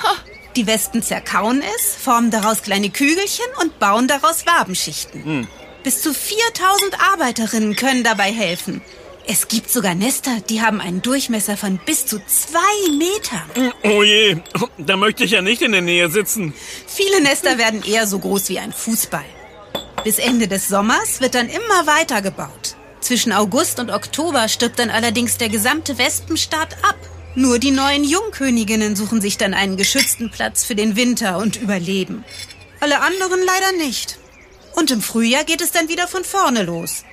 Die 0.55 0.65
Wespen 0.65 1.03
zerkauen 1.03 1.61
es, 1.75 1.95
formen 1.95 2.31
daraus 2.31 2.63
kleine 2.63 2.89
Kügelchen 2.89 3.45
und 3.61 3.77
bauen 3.77 4.07
daraus 4.07 4.45
Wabenschichten. 4.47 5.47
Bis 5.83 6.01
zu 6.01 6.13
4000 6.13 6.99
Arbeiterinnen 7.13 7.75
können 7.75 8.03
dabei 8.03 8.31
helfen. 8.31 8.81
Es 9.31 9.47
gibt 9.47 9.69
sogar 9.69 9.93
Nester, 9.93 10.41
die 10.49 10.59
haben 10.59 10.81
einen 10.81 11.03
Durchmesser 11.03 11.55
von 11.55 11.79
bis 11.85 12.07
zu 12.07 12.19
zwei 12.25 12.91
Metern. 12.97 13.71
Oh 13.83 14.01
je, 14.01 14.37
da 14.79 14.97
möchte 14.97 15.23
ich 15.23 15.29
ja 15.29 15.43
nicht 15.43 15.61
in 15.61 15.71
der 15.71 15.81
Nähe 15.81 16.09
sitzen. 16.09 16.51
Viele 16.87 17.21
Nester 17.21 17.59
werden 17.59 17.83
eher 17.83 18.07
so 18.07 18.17
groß 18.17 18.49
wie 18.49 18.57
ein 18.57 18.73
Fußball. 18.73 19.25
Bis 20.03 20.17
Ende 20.17 20.47
des 20.47 20.67
Sommers 20.67 21.21
wird 21.21 21.35
dann 21.35 21.47
immer 21.47 21.85
weiter 21.85 22.23
gebaut. 22.23 22.75
Zwischen 23.01 23.31
August 23.31 23.79
und 23.79 23.91
Oktober 23.91 24.47
stirbt 24.47 24.79
dann 24.79 24.89
allerdings 24.89 25.37
der 25.37 25.49
gesamte 25.49 25.99
Wespenstaat 25.99 26.83
ab. 26.83 26.97
Nur 27.35 27.59
die 27.59 27.69
neuen 27.69 28.03
Jungköniginnen 28.03 28.95
suchen 28.95 29.21
sich 29.21 29.37
dann 29.37 29.53
einen 29.53 29.77
geschützten 29.77 30.31
Platz 30.31 30.63
für 30.63 30.73
den 30.73 30.95
Winter 30.95 31.37
und 31.37 31.61
überleben. 31.61 32.25
Alle 32.79 32.99
anderen 33.01 33.41
leider 33.45 33.77
nicht. 33.77 34.17
Und 34.75 34.89
im 34.89 35.03
Frühjahr 35.03 35.43
geht 35.43 35.61
es 35.61 35.69
dann 35.69 35.87
wieder 35.87 36.07
von 36.07 36.23
vorne 36.23 36.63
los. 36.63 37.03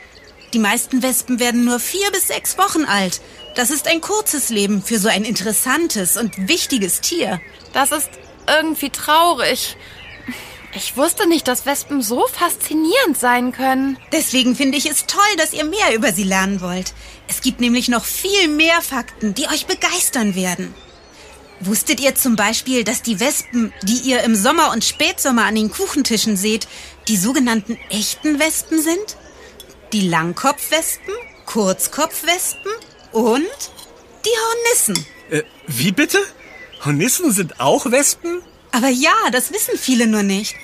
Die 0.56 0.62
meisten 0.62 1.02
Wespen 1.02 1.38
werden 1.38 1.66
nur 1.66 1.78
vier 1.78 2.10
bis 2.12 2.28
sechs 2.28 2.56
Wochen 2.56 2.86
alt. 2.86 3.20
Das 3.56 3.68
ist 3.68 3.86
ein 3.88 4.00
kurzes 4.00 4.48
Leben 4.48 4.82
für 4.82 4.98
so 4.98 5.06
ein 5.06 5.22
interessantes 5.22 6.16
und 6.16 6.48
wichtiges 6.48 7.02
Tier. 7.02 7.42
Das 7.74 7.92
ist 7.92 8.08
irgendwie 8.48 8.88
traurig. 8.88 9.76
Ich 10.74 10.96
wusste 10.96 11.28
nicht, 11.28 11.46
dass 11.46 11.66
Wespen 11.66 12.00
so 12.00 12.26
faszinierend 12.26 13.18
sein 13.18 13.52
können. 13.52 13.98
Deswegen 14.12 14.56
finde 14.56 14.78
ich 14.78 14.90
es 14.90 15.04
toll, 15.04 15.20
dass 15.36 15.52
ihr 15.52 15.64
mehr 15.64 15.94
über 15.94 16.10
sie 16.10 16.24
lernen 16.24 16.62
wollt. 16.62 16.94
Es 17.28 17.42
gibt 17.42 17.60
nämlich 17.60 17.88
noch 17.88 18.06
viel 18.06 18.48
mehr 18.48 18.80
Fakten, 18.80 19.34
die 19.34 19.48
euch 19.48 19.66
begeistern 19.66 20.34
werden. 20.34 20.74
Wusstet 21.60 22.00
ihr 22.00 22.14
zum 22.14 22.34
Beispiel, 22.34 22.82
dass 22.82 23.02
die 23.02 23.20
Wespen, 23.20 23.74
die 23.82 24.08
ihr 24.08 24.22
im 24.22 24.34
Sommer 24.34 24.72
und 24.72 24.86
Spätsommer 24.86 25.44
an 25.44 25.54
den 25.54 25.70
Kuchentischen 25.70 26.38
seht, 26.38 26.66
die 27.08 27.18
sogenannten 27.18 27.76
echten 27.90 28.38
Wespen 28.38 28.80
sind? 28.80 29.18
Die 29.92 30.08
Langkopfwespen, 30.08 31.14
Kurzkopfwespen 31.46 32.72
und 33.12 33.42
die 34.24 34.30
Hornissen. 34.44 35.06
Äh, 35.30 35.42
wie 35.66 35.92
bitte? 35.92 36.18
Hornissen 36.84 37.32
sind 37.32 37.60
auch 37.60 37.90
Wespen? 37.90 38.42
Aber 38.72 38.88
ja, 38.88 39.14
das 39.32 39.52
wissen 39.52 39.78
viele 39.78 40.06
nur 40.06 40.22
nicht. 40.22 40.54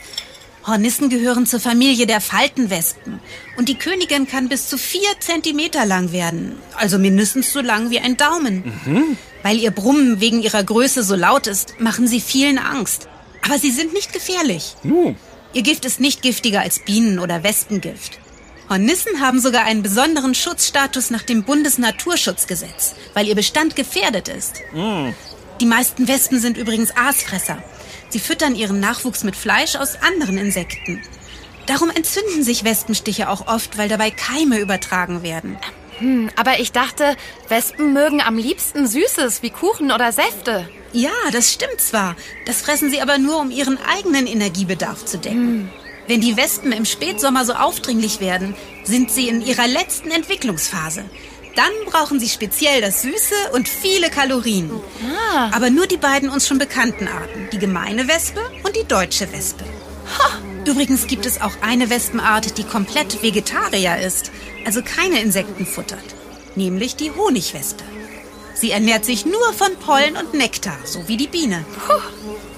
Hornissen 0.67 1.09
gehören 1.09 1.47
zur 1.47 1.61
Familie 1.61 2.07
der 2.07 2.21
Faltenwespen. 2.21 3.21
Und 3.57 3.69
die 3.69 3.79
Königin 3.79 4.29
kann 4.29 4.49
bis 4.49 4.69
zu 4.69 4.79
vier 4.79 5.09
Zentimeter 5.19 5.87
lang 5.87 6.13
werden. 6.13 6.57
Also 6.77 6.99
mindestens 6.99 7.53
so 7.53 7.61
lang 7.61 7.91
wie 7.91 7.99
ein 7.99 8.17
Daumen. 8.17 9.17
Weil 9.43 9.59
ihr 9.59 9.73
Brummen 9.73 10.21
wegen 10.21 10.43
ihrer 10.43 10.63
Größe 10.63 11.03
so 11.03 11.17
laut 11.17 11.47
ist, 11.47 11.81
machen 11.81 12.07
sie 12.07 12.21
vielen 12.21 12.59
Angst. 12.59 13.09
Aber 13.45 13.59
sie 13.59 13.71
sind 13.73 13.93
nicht 13.93 14.13
gefährlich. 14.13 14.77
Uh, 14.85 15.15
Ihr 15.53 15.63
Gift 15.63 15.85
ist 15.85 16.01
nicht 16.01 16.23
giftiger 16.23 16.61
als 16.61 16.79
Bienen- 16.79 17.19
oder 17.19 17.43
Wespengift. 17.43 18.19
Hornissen 18.69 19.21
haben 19.21 19.41
sogar 19.41 19.65
einen 19.65 19.83
besonderen 19.83 20.35
Schutzstatus 20.35 21.11
nach 21.11 21.23
dem 21.23 21.45
Bundesnaturschutzgesetz, 21.45 22.95
weil 23.15 23.27
ihr 23.27 23.35
Bestand 23.35 23.77
gefährdet 23.77 24.29
ist. 24.29 24.61
Die 25.61 25.67
meisten 25.67 26.09
Wespen 26.09 26.41
sind 26.41 26.57
übrigens 26.57 26.97
Aasfresser. 26.97 27.63
Sie 28.09 28.19
füttern 28.19 28.55
ihren 28.55 28.81
Nachwuchs 28.81 29.25
mit 29.25 29.37
Fleisch 29.37 29.77
aus 29.77 29.97
anderen 30.03 30.39
Insekten. 30.39 31.03
Darum 31.67 31.91
entzünden 31.91 32.43
sich 32.43 32.65
Wespenstiche 32.65 33.29
auch 33.29 33.47
oft, 33.47 33.79
weil 33.79 33.89
dabei 33.89 34.11
Keime 34.11 34.59
übertragen 34.59 35.23
werden. 35.23 35.57
Hm, 35.99 36.31
aber 36.37 36.59
ich 36.59 36.73
dachte, 36.73 37.17
Wespen 37.49 37.93
mögen 37.93 38.21
am 38.21 38.37
liebsten 38.37 38.87
Süßes 38.87 39.43
wie 39.43 39.51
Kuchen 39.51 39.93
oder 39.93 40.11
Säfte. 40.11 40.69
Ja, 40.93 41.13
das 41.31 41.53
stimmt 41.53 41.81
zwar. 41.81 42.17
Das 42.47 42.63
fressen 42.63 42.91
sie 42.91 43.01
aber 43.01 43.19
nur, 43.19 43.39
um 43.39 43.51
ihren 43.51 43.79
eigenen 43.79 44.27
Energiebedarf 44.27 45.05
zu 45.05 45.19
decken. 45.19 45.71
Wenn 46.09 46.21
die 46.21 46.37
Wespen 46.37 46.73
im 46.73 46.85
Spätsommer 46.85 47.45
so 47.45 47.53
aufdringlich 47.53 48.21
werden, 48.21 48.55
sind 48.85 49.11
sie 49.11 49.29
in 49.29 49.41
ihrer 49.41 49.69
letzten 49.69 50.11
Entwicklungsphase. 50.11 51.05
Dann 51.55 51.71
brauchen 51.87 52.19
sie 52.19 52.29
speziell 52.29 52.81
das 52.81 53.03
Süße 53.03 53.35
und 53.53 53.69
viele 53.69 54.11
Kalorien. 54.11 54.71
Aber 55.53 55.71
nur 55.71 55.87
die 55.87 55.99
beiden 55.99 56.31
uns 56.31 56.47
schon 56.49 56.59
bekannten 56.59 57.09
Arten, 57.09 57.49
die 57.53 57.59
gemeine 57.59 58.09
Wespe 58.09 58.41
und 58.65 58.75
die 58.75 58.89
deutsche 58.89 59.31
Wespe. 59.33 59.65
Übrigens 60.67 61.07
gibt 61.07 61.27
es 61.27 61.41
auch 61.41 61.53
eine 61.61 61.91
Wespenart, 61.91 62.57
die 62.59 62.65
komplett 62.65 63.23
Vegetarier 63.23 63.99
ist, 63.99 64.31
also 64.65 64.81
keine 64.83 65.21
Insekten 65.21 65.67
futtert, 65.67 66.05
nämlich 66.55 66.97
die 66.97 67.11
Honigwespe. 67.11 67.85
Sie 68.63 68.71
ernährt 68.71 69.05
sich 69.05 69.27
nur 69.27 69.53
von 69.55 69.75
Pollen 69.85 70.17
und 70.17 70.35
Nektar, 70.35 70.79
so 70.85 71.09
wie 71.09 71.17
die 71.17 71.27
Biene. 71.27 71.65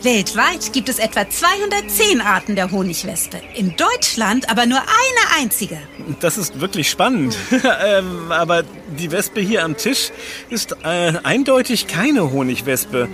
Weltweit 0.03 0.75
gibt 0.75 0.91
es 0.91 0.99
etwa 0.99 1.31
210 1.31 2.21
Arten 2.21 2.57
der 2.57 2.71
Honigwespe. 2.71 3.41
In 3.55 3.75
Deutschland 3.75 4.51
aber 4.51 4.67
nur 4.67 4.81
eine 4.81 5.43
einzige. 5.43 5.79
das 6.21 6.37
ist 6.37 6.61
wirklich 6.61 6.91
spannend. 6.91 7.39
ähm, 7.87 8.31
aber 8.31 8.65
die 8.99 9.13
Wespe 9.13 9.41
hier 9.41 9.65
am 9.65 9.79
Tisch 9.79 10.11
ist 10.51 10.77
äh, 10.85 11.15
eindeutig 11.23 11.87
keine 11.87 12.31
Honigwespe. 12.31 13.09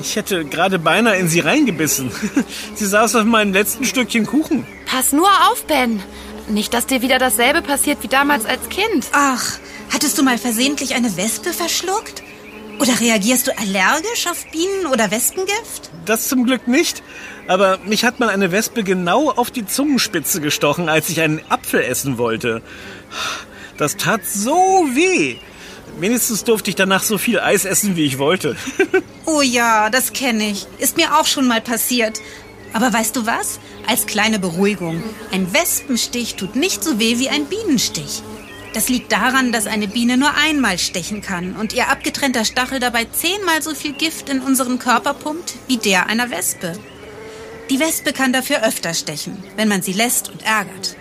Ich 0.00 0.16
hätte 0.16 0.46
gerade 0.46 0.78
beinahe 0.78 1.16
in 1.16 1.28
sie 1.28 1.40
reingebissen. 1.40 2.10
sie 2.74 2.86
saß 2.86 3.16
auf 3.16 3.24
meinem 3.24 3.52
letzten 3.52 3.84
Stückchen 3.84 4.24
Kuchen. 4.24 4.66
Pass 4.86 5.12
nur 5.12 5.28
auf, 5.50 5.66
Ben. 5.66 6.02
Nicht, 6.48 6.74
dass 6.74 6.86
dir 6.86 7.02
wieder 7.02 7.18
dasselbe 7.18 7.62
passiert 7.62 7.98
wie 8.02 8.08
damals 8.08 8.44
als 8.44 8.68
Kind. 8.68 9.06
Ach, 9.12 9.58
hattest 9.92 10.18
du 10.18 10.22
mal 10.22 10.38
versehentlich 10.38 10.94
eine 10.94 11.16
Wespe 11.16 11.52
verschluckt? 11.52 12.22
Oder 12.80 13.00
reagierst 13.00 13.46
du 13.46 13.56
allergisch 13.56 14.26
auf 14.28 14.44
Bienen- 14.50 14.86
oder 14.86 15.10
Wespengift? 15.10 15.90
Das 16.04 16.28
zum 16.28 16.44
Glück 16.44 16.66
nicht. 16.66 17.02
Aber 17.46 17.78
mich 17.84 18.04
hat 18.04 18.20
mal 18.20 18.30
eine 18.30 18.52
Wespe 18.52 18.82
genau 18.82 19.30
auf 19.30 19.50
die 19.50 19.66
Zungenspitze 19.66 20.40
gestochen, 20.40 20.88
als 20.88 21.08
ich 21.08 21.20
einen 21.20 21.40
Apfel 21.48 21.82
essen 21.82 22.18
wollte. 22.18 22.62
Das 23.76 23.96
tat 23.96 24.22
so 24.26 24.86
weh. 24.92 25.36
Wenigstens 25.98 26.42
durfte 26.44 26.70
ich 26.70 26.76
danach 26.76 27.04
so 27.04 27.18
viel 27.18 27.38
Eis 27.38 27.64
essen, 27.64 27.96
wie 27.96 28.04
ich 28.04 28.18
wollte. 28.18 28.56
Oh 29.26 29.40
ja, 29.40 29.88
das 29.88 30.12
kenne 30.12 30.50
ich. 30.50 30.66
Ist 30.76 30.98
mir 30.98 31.18
auch 31.18 31.24
schon 31.24 31.48
mal 31.48 31.62
passiert. 31.62 32.20
Aber 32.74 32.92
weißt 32.92 33.14
du 33.16 33.24
was? 33.24 33.60
Als 33.86 34.04
kleine 34.04 34.40
Beruhigung. 34.40 35.02
Ein 35.32 35.54
Wespenstich 35.54 36.34
tut 36.34 36.56
nicht 36.56 36.82
so 36.82 36.98
weh 36.98 37.18
wie 37.18 37.28
ein 37.30 37.46
Bienenstich. 37.46 38.22
Das 38.74 38.88
liegt 38.88 39.12
daran, 39.12 39.52
dass 39.52 39.68
eine 39.68 39.86
Biene 39.86 40.16
nur 40.16 40.34
einmal 40.34 40.78
stechen 40.78 41.22
kann 41.22 41.54
und 41.54 41.72
ihr 41.72 41.88
abgetrennter 41.88 42.44
Stachel 42.44 42.80
dabei 42.80 43.04
zehnmal 43.04 43.62
so 43.62 43.72
viel 43.76 43.92
Gift 43.92 44.28
in 44.28 44.40
unseren 44.40 44.80
Körper 44.80 45.14
pumpt 45.14 45.54
wie 45.68 45.76
der 45.76 46.08
einer 46.08 46.30
Wespe. 46.30 46.72
Die 47.70 47.78
Wespe 47.78 48.12
kann 48.12 48.32
dafür 48.32 48.64
öfter 48.64 48.92
stechen, 48.92 49.42
wenn 49.54 49.68
man 49.68 49.80
sie 49.80 49.92
lässt 49.92 50.28
und 50.28 50.42
ärgert. 50.42 50.96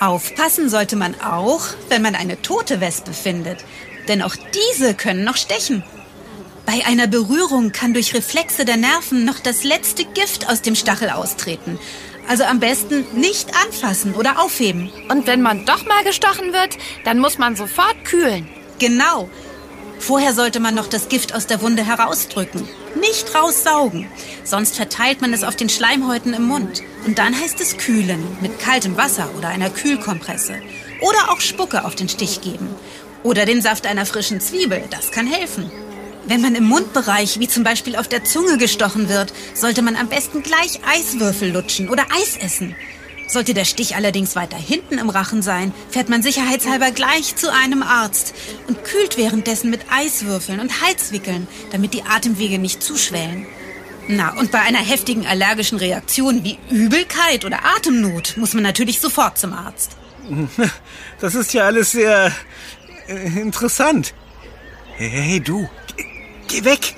Aufpassen 0.00 0.70
sollte 0.70 0.96
man 0.96 1.14
auch, 1.20 1.66
wenn 1.90 2.00
man 2.00 2.14
eine 2.14 2.40
tote 2.40 2.80
Wespe 2.80 3.12
findet, 3.12 3.66
denn 4.08 4.22
auch 4.22 4.34
diese 4.34 4.94
können 4.94 5.24
noch 5.24 5.36
stechen. 5.36 5.84
Bei 6.64 6.86
einer 6.86 7.08
Berührung 7.08 7.72
kann 7.72 7.92
durch 7.92 8.14
Reflexe 8.14 8.64
der 8.64 8.76
Nerven 8.76 9.24
noch 9.24 9.40
das 9.40 9.64
letzte 9.64 10.04
Gift 10.04 10.48
aus 10.48 10.62
dem 10.62 10.74
Stachel 10.74 11.10
austreten. 11.10 11.78
Also 12.28 12.44
am 12.44 12.60
besten 12.60 13.04
nicht 13.14 13.50
anfassen 13.66 14.14
oder 14.14 14.40
aufheben. 14.40 14.90
Und 15.08 15.26
wenn 15.26 15.42
man 15.42 15.66
doch 15.66 15.84
mal 15.86 16.04
gestochen 16.04 16.52
wird, 16.52 16.78
dann 17.04 17.18
muss 17.18 17.36
man 17.36 17.56
sofort 17.56 18.04
kühlen. 18.04 18.48
Genau. 18.78 19.28
Vorher 19.98 20.32
sollte 20.34 20.60
man 20.60 20.74
noch 20.74 20.86
das 20.86 21.08
Gift 21.08 21.34
aus 21.34 21.46
der 21.46 21.62
Wunde 21.62 21.84
herausdrücken. 21.84 22.68
Nicht 23.00 23.34
raussaugen. 23.34 24.06
Sonst 24.44 24.76
verteilt 24.76 25.20
man 25.20 25.32
es 25.32 25.44
auf 25.44 25.56
den 25.56 25.68
Schleimhäuten 25.68 26.32
im 26.32 26.44
Mund. 26.44 26.82
Und 27.06 27.18
dann 27.18 27.38
heißt 27.38 27.60
es 27.60 27.76
kühlen. 27.76 28.24
Mit 28.40 28.60
kaltem 28.60 28.96
Wasser 28.96 29.30
oder 29.36 29.48
einer 29.48 29.70
Kühlkompresse. 29.70 30.54
Oder 31.00 31.30
auch 31.30 31.40
Spucke 31.40 31.84
auf 31.84 31.96
den 31.96 32.08
Stich 32.08 32.40
geben. 32.40 32.68
Oder 33.24 33.46
den 33.46 33.62
Saft 33.62 33.86
einer 33.86 34.06
frischen 34.06 34.40
Zwiebel. 34.40 34.84
Das 34.90 35.10
kann 35.10 35.26
helfen. 35.26 35.70
Wenn 36.26 36.40
man 36.40 36.54
im 36.54 36.64
Mundbereich, 36.64 37.40
wie 37.40 37.48
zum 37.48 37.64
Beispiel 37.64 37.96
auf 37.96 38.06
der 38.06 38.24
Zunge 38.24 38.56
gestochen 38.56 39.08
wird, 39.08 39.32
sollte 39.54 39.82
man 39.82 39.96
am 39.96 40.08
besten 40.08 40.42
gleich 40.42 40.80
Eiswürfel 40.86 41.50
lutschen 41.50 41.88
oder 41.88 42.04
Eis 42.14 42.36
essen. 42.36 42.76
Sollte 43.26 43.54
der 43.54 43.64
Stich 43.64 43.96
allerdings 43.96 44.36
weiter 44.36 44.56
hinten 44.56 44.98
im 44.98 45.08
Rachen 45.08 45.42
sein, 45.42 45.72
fährt 45.90 46.08
man 46.08 46.22
sicherheitshalber 46.22 46.90
gleich 46.90 47.34
zu 47.34 47.52
einem 47.52 47.82
Arzt 47.82 48.34
und 48.68 48.84
kühlt 48.84 49.16
währenddessen 49.16 49.70
mit 49.70 49.80
Eiswürfeln 49.90 50.60
und 50.60 50.82
Heizwickeln, 50.82 51.48
damit 51.72 51.94
die 51.94 52.02
Atemwege 52.02 52.58
nicht 52.58 52.82
zuschwellen. 52.82 53.46
Na, 54.08 54.36
und 54.38 54.50
bei 54.50 54.60
einer 54.60 54.80
heftigen 54.80 55.26
allergischen 55.26 55.78
Reaktion 55.78 56.44
wie 56.44 56.58
Übelkeit 56.70 57.44
oder 57.44 57.60
Atemnot 57.76 58.36
muss 58.36 58.52
man 58.52 58.62
natürlich 58.62 59.00
sofort 59.00 59.38
zum 59.38 59.52
Arzt. 59.52 59.96
Das 61.20 61.36
ist 61.36 61.52
ja 61.54 61.66
alles 61.66 61.92
sehr 61.92 62.32
äh, 63.06 63.40
interessant. 63.40 64.12
Hey, 64.96 65.08
hey, 65.08 65.40
du, 65.40 65.68
geh 66.52 66.64
weg. 66.64 66.94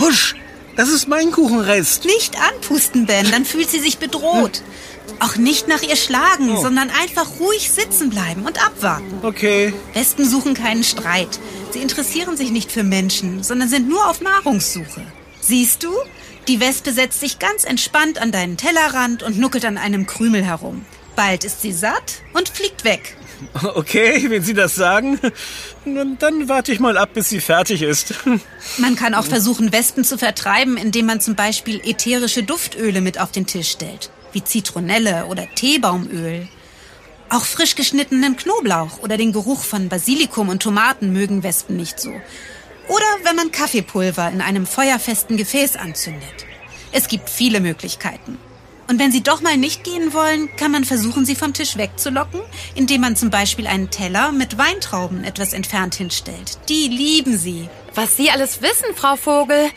Husch, 0.00 0.34
das 0.76 0.88
ist 0.88 1.08
mein 1.08 1.32
Kuchenrest. 1.32 2.04
Nicht 2.04 2.36
anpusten, 2.40 3.06
Ben, 3.06 3.30
dann 3.30 3.44
fühlt 3.44 3.68
sie 3.68 3.80
sich 3.80 3.98
bedroht. 3.98 4.62
Auch 5.20 5.36
nicht 5.36 5.66
nach 5.66 5.82
ihr 5.82 5.96
schlagen, 5.96 6.50
Oh. 6.56 6.62
sondern 6.62 6.90
einfach 6.90 7.40
ruhig 7.40 7.70
sitzen 7.70 8.10
bleiben 8.10 8.44
und 8.46 8.64
abwarten. 8.64 9.18
Okay. 9.22 9.72
Wespen 9.94 10.24
suchen 10.28 10.54
keinen 10.54 10.84
Streit. 10.84 11.40
Sie 11.72 11.80
interessieren 11.80 12.36
sich 12.36 12.50
nicht 12.50 12.70
für 12.70 12.84
Menschen, 12.84 13.42
sondern 13.42 13.68
sind 13.68 13.88
nur 13.88 14.08
auf 14.08 14.20
Nahrungssuche. 14.20 15.02
Siehst 15.40 15.82
du? 15.82 15.90
Die 16.46 16.60
Wespe 16.60 16.92
setzt 16.92 17.20
sich 17.20 17.38
ganz 17.40 17.64
entspannt 17.64 18.18
an 18.18 18.30
deinen 18.30 18.56
Tellerrand 18.56 19.22
und 19.24 19.38
nuckelt 19.38 19.64
an 19.64 19.76
einem 19.76 20.06
Krümel 20.06 20.44
herum. 20.44 20.84
Bald 21.18 21.42
ist 21.42 21.62
sie 21.62 21.72
satt 21.72 22.22
und 22.32 22.48
fliegt 22.48 22.84
weg. 22.84 23.16
Okay, 23.62 24.30
wenn 24.30 24.42
Sie 24.42 24.54
das 24.54 24.74
sagen, 24.74 25.18
dann 25.84 26.48
warte 26.48 26.72
ich 26.72 26.80
mal 26.80 26.96
ab, 26.96 27.10
bis 27.14 27.28
sie 27.28 27.40
fertig 27.40 27.82
ist. 27.82 28.14
Man 28.78 28.96
kann 28.96 29.14
auch 29.14 29.24
versuchen, 29.24 29.72
Wespen 29.72 30.02
zu 30.02 30.18
vertreiben, 30.18 30.76
indem 30.76 31.06
man 31.06 31.20
zum 31.20 31.36
Beispiel 31.36 31.80
ätherische 31.84 32.42
Duftöle 32.42 33.00
mit 33.00 33.20
auf 33.20 33.30
den 33.30 33.46
Tisch 33.46 33.70
stellt, 33.70 34.10
wie 34.32 34.42
Zitronelle 34.42 35.26
oder 35.26 35.46
Teebaumöl. 35.54 36.48
Auch 37.30 37.44
frisch 37.44 37.76
geschnittenen 37.76 38.36
Knoblauch 38.36 38.98
oder 39.00 39.16
den 39.16 39.32
Geruch 39.32 39.62
von 39.62 39.88
Basilikum 39.88 40.48
und 40.48 40.62
Tomaten 40.62 41.12
mögen 41.12 41.44
Wespen 41.44 41.76
nicht 41.76 42.00
so. 42.00 42.10
Oder 42.88 43.06
wenn 43.22 43.36
man 43.36 43.52
Kaffeepulver 43.52 44.30
in 44.30 44.40
einem 44.40 44.66
feuerfesten 44.66 45.36
Gefäß 45.36 45.76
anzündet. 45.76 46.46
Es 46.90 47.06
gibt 47.06 47.30
viele 47.30 47.60
Möglichkeiten. 47.60 48.38
Und 48.88 48.98
wenn 48.98 49.12
sie 49.12 49.22
doch 49.22 49.42
mal 49.42 49.58
nicht 49.58 49.84
gehen 49.84 50.14
wollen, 50.14 50.48
kann 50.56 50.72
man 50.72 50.84
versuchen, 50.84 51.26
sie 51.26 51.36
vom 51.36 51.52
Tisch 51.52 51.76
wegzulocken, 51.76 52.40
indem 52.74 53.02
man 53.02 53.16
zum 53.16 53.28
Beispiel 53.28 53.66
einen 53.66 53.90
Teller 53.90 54.32
mit 54.32 54.56
Weintrauben 54.56 55.24
etwas 55.24 55.52
entfernt 55.52 55.94
hinstellt. 55.94 56.58
Die 56.70 56.88
lieben 56.88 57.36
sie. 57.36 57.68
Was 57.94 58.16
Sie 58.16 58.30
alles 58.30 58.62
wissen, 58.62 58.94
Frau 58.96 59.16
Vogel. 59.16 59.70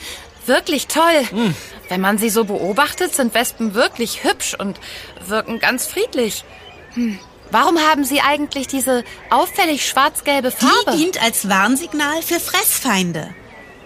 Wirklich 0.46 0.88
toll. 0.88 1.28
Hm. 1.30 1.56
Wenn 1.90 2.00
man 2.00 2.18
sie 2.18 2.30
so 2.30 2.46
beobachtet, 2.46 3.14
sind 3.14 3.34
Wespen 3.34 3.74
wirklich 3.74 4.24
hübsch 4.24 4.56
und 4.58 4.80
wirken 5.28 5.60
ganz 5.60 5.86
friedlich. 5.86 6.46
Hm. 6.94 7.20
Warum 7.52 7.78
haben 7.80 8.06
Sie 8.06 8.22
eigentlich 8.22 8.68
diese 8.68 9.04
auffällig 9.30 9.86
schwarz-gelbe 9.86 10.52
Farbe? 10.52 10.92
Die 10.94 10.98
dient 10.98 11.22
als 11.22 11.50
Warnsignal 11.50 12.22
für 12.22 12.40
Fressfeinde. 12.40 13.36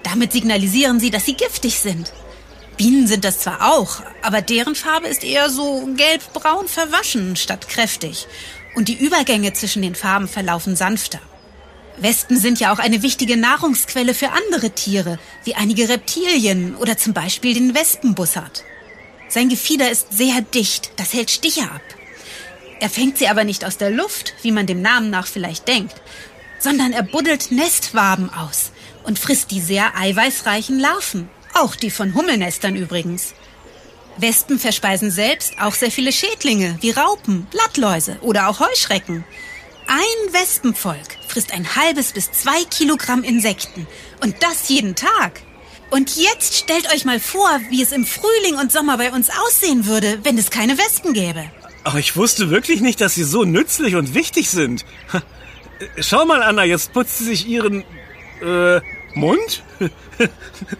Damit 0.03 0.33
signalisieren 0.33 0.99
sie, 0.99 1.09
dass 1.09 1.25
sie 1.25 1.33
giftig 1.33 1.79
sind. 1.79 2.13
Bienen 2.77 3.07
sind 3.07 3.23
das 3.23 3.39
zwar 3.39 3.73
auch, 3.73 4.01
aber 4.21 4.41
deren 4.41 4.75
Farbe 4.75 5.07
ist 5.07 5.23
eher 5.23 5.49
so 5.49 5.87
gelb-braun 5.95 6.67
verwaschen 6.67 7.35
statt 7.35 7.69
kräftig. 7.69 8.27
Und 8.75 8.89
die 8.89 8.97
Übergänge 8.97 9.53
zwischen 9.53 9.81
den 9.81 9.95
Farben 9.95 10.27
verlaufen 10.27 10.75
sanfter. 10.75 11.21
Wespen 11.97 12.37
sind 12.37 12.59
ja 12.59 12.73
auch 12.73 12.79
eine 12.79 13.01
wichtige 13.01 13.37
Nahrungsquelle 13.37 14.13
für 14.13 14.31
andere 14.31 14.71
Tiere, 14.71 15.17
wie 15.45 15.55
einige 15.55 15.87
Reptilien 15.87 16.75
oder 16.75 16.97
zum 16.97 17.13
Beispiel 17.13 17.53
den 17.53 17.73
Wespenbussard. 17.73 18.63
Sein 19.29 19.49
Gefieder 19.49 19.89
ist 19.89 20.11
sehr 20.11 20.41
dicht, 20.41 20.91
das 20.97 21.13
hält 21.13 21.31
Stiche 21.31 21.63
ab. 21.63 21.81
Er 22.81 22.89
fängt 22.89 23.17
sie 23.17 23.29
aber 23.29 23.45
nicht 23.45 23.63
aus 23.63 23.77
der 23.77 23.91
Luft, 23.91 24.33
wie 24.41 24.51
man 24.51 24.67
dem 24.67 24.81
Namen 24.81 25.09
nach 25.09 25.27
vielleicht 25.27 25.67
denkt, 25.67 25.95
sondern 26.59 26.91
er 26.91 27.03
buddelt 27.03 27.51
Nestwaben 27.51 28.29
aus 28.29 28.71
und 29.03 29.17
frisst 29.19 29.51
die 29.51 29.61
sehr 29.61 29.95
eiweißreichen 29.97 30.79
Larven. 30.79 31.29
Auch 31.55 31.75
die 31.75 31.89
von 31.89 32.13
Hummelnestern 32.13 32.75
übrigens. 32.75 33.33
Wespen 34.17 34.59
verspeisen 34.59 35.09
selbst 35.09 35.53
auch 35.59 35.73
sehr 35.73 35.89
viele 35.89 36.11
Schädlinge 36.11 36.77
wie 36.81 36.91
Raupen, 36.91 37.47
Blattläuse 37.49 38.17
oder 38.21 38.49
auch 38.49 38.59
Heuschrecken. 38.59 39.23
Ein 39.87 40.33
Wespenvolk 40.33 41.17
frisst 41.27 41.53
ein 41.53 41.75
halbes 41.75 42.11
bis 42.11 42.31
zwei 42.31 42.63
Kilogramm 42.65 43.23
Insekten. 43.23 43.87
Und 44.21 44.35
das 44.41 44.67
jeden 44.67 44.95
Tag. 44.95 45.41
Und 45.91 46.17
jetzt 46.17 46.55
stellt 46.55 46.91
euch 46.93 47.05
mal 47.05 47.19
vor, 47.19 47.49
wie 47.69 47.81
es 47.81 47.91
im 47.91 48.05
Frühling 48.05 48.55
und 48.59 48.71
Sommer 48.71 48.97
bei 48.97 49.11
uns 49.11 49.29
aussehen 49.29 49.85
würde, 49.85 50.19
wenn 50.23 50.37
es 50.37 50.49
keine 50.49 50.77
Wespen 50.77 51.13
gäbe. 51.13 51.45
Aber 51.83 51.99
ich 51.99 52.17
wusste 52.17 52.49
wirklich 52.49 52.81
nicht, 52.81 52.99
dass 52.99 53.15
sie 53.15 53.23
so 53.23 53.43
nützlich 53.43 53.95
und 53.95 54.13
wichtig 54.13 54.49
sind. 54.49 54.83
Ha, 55.13 55.21
Schau 55.99 56.25
mal, 56.25 56.41
Anna, 56.41 56.63
jetzt 56.63 56.93
putzt 56.93 57.19
sie 57.19 57.25
sich 57.25 57.47
ihren 57.47 57.83
äh, 58.41 58.81
Mund. 59.15 59.63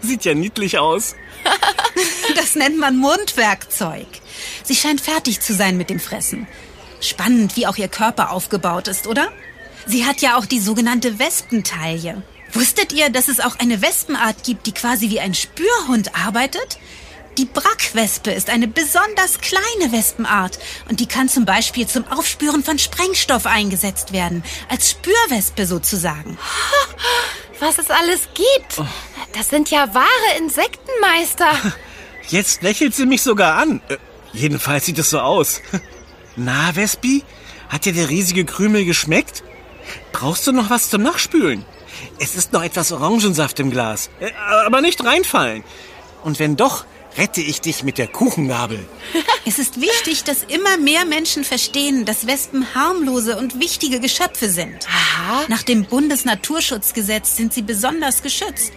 Sieht 0.02 0.24
ja 0.24 0.34
niedlich 0.34 0.78
aus. 0.78 1.14
Das 2.34 2.54
nennt 2.54 2.78
man 2.78 2.98
Mundwerkzeug. 2.98 4.06
Sie 4.62 4.74
scheint 4.74 5.00
fertig 5.00 5.40
zu 5.40 5.54
sein 5.54 5.78
mit 5.78 5.88
dem 5.88 5.98
Fressen. 5.98 6.46
Spannend, 7.00 7.56
wie 7.56 7.66
auch 7.66 7.76
ihr 7.76 7.88
Körper 7.88 8.30
aufgebaut 8.30 8.88
ist, 8.88 9.06
oder? 9.06 9.32
Sie 9.86 10.04
hat 10.04 10.20
ja 10.20 10.36
auch 10.36 10.44
die 10.44 10.60
sogenannte 10.60 11.18
Wespentaille. 11.18 12.22
Wusstet 12.52 12.92
ihr, 12.92 13.10
dass 13.10 13.28
es 13.28 13.40
auch 13.40 13.58
eine 13.58 13.80
Wespenart 13.80 14.44
gibt, 14.44 14.66
die 14.66 14.72
quasi 14.72 15.08
wie 15.08 15.20
ein 15.20 15.34
Spürhund 15.34 16.14
arbeitet? 16.14 16.78
Die 17.38 17.44
Brackwespe 17.44 18.30
ist 18.30 18.48
eine 18.48 18.66
besonders 18.66 19.40
kleine 19.40 19.92
Wespenart 19.92 20.58
und 20.88 21.00
die 21.00 21.06
kann 21.06 21.28
zum 21.28 21.44
Beispiel 21.44 21.86
zum 21.86 22.06
Aufspüren 22.08 22.64
von 22.64 22.78
Sprengstoff 22.78 23.44
eingesetzt 23.44 24.12
werden. 24.12 24.42
Als 24.70 24.90
Spürwespe 24.90 25.66
sozusagen. 25.66 26.38
Was 27.60 27.78
es 27.78 27.90
alles 27.90 28.28
gibt. 28.34 28.86
Das 29.32 29.48
sind 29.48 29.70
ja 29.70 29.94
wahre 29.94 30.38
Insektenmeister. 30.38 31.50
Jetzt 32.28 32.62
lächelt 32.62 32.94
sie 32.94 33.06
mich 33.06 33.22
sogar 33.22 33.56
an. 33.56 33.80
Äh, 33.88 33.96
jedenfalls 34.32 34.86
sieht 34.86 34.98
es 34.98 35.10
so 35.10 35.20
aus. 35.20 35.60
Na, 36.36 36.74
Wespi? 36.74 37.24
Hat 37.68 37.84
dir 37.84 37.92
der 37.92 38.08
riesige 38.08 38.44
Krümel 38.44 38.84
geschmeckt? 38.84 39.42
Brauchst 40.12 40.46
du 40.46 40.52
noch 40.52 40.70
was 40.70 40.90
zum 40.90 41.02
Nachspülen? 41.02 41.64
Es 42.18 42.34
ist 42.34 42.52
noch 42.52 42.62
etwas 42.62 42.92
Orangensaft 42.92 43.58
im 43.60 43.70
Glas. 43.70 44.10
Äh, 44.20 44.32
aber 44.66 44.80
nicht 44.80 45.04
reinfallen. 45.04 45.64
Und 46.24 46.38
wenn 46.38 46.56
doch, 46.56 46.84
rette 47.16 47.40
ich 47.40 47.60
dich 47.60 47.82
mit 47.82 47.98
der 47.98 48.08
Kuchengabel. 48.08 48.84
Es 49.48 49.60
ist 49.60 49.80
wichtig, 49.80 50.24
dass 50.24 50.42
immer 50.42 50.76
mehr 50.76 51.04
Menschen 51.04 51.44
verstehen, 51.44 52.04
dass 52.04 52.26
Wespen 52.26 52.74
harmlose 52.74 53.38
und 53.38 53.60
wichtige 53.60 54.00
Geschöpfe 54.00 54.48
sind. 54.48 54.88
Aha. 54.88 55.44
Nach 55.46 55.62
dem 55.62 55.84
Bundesnaturschutzgesetz 55.84 57.36
sind 57.36 57.54
sie 57.54 57.62
besonders 57.62 58.22
geschützt. 58.22 58.72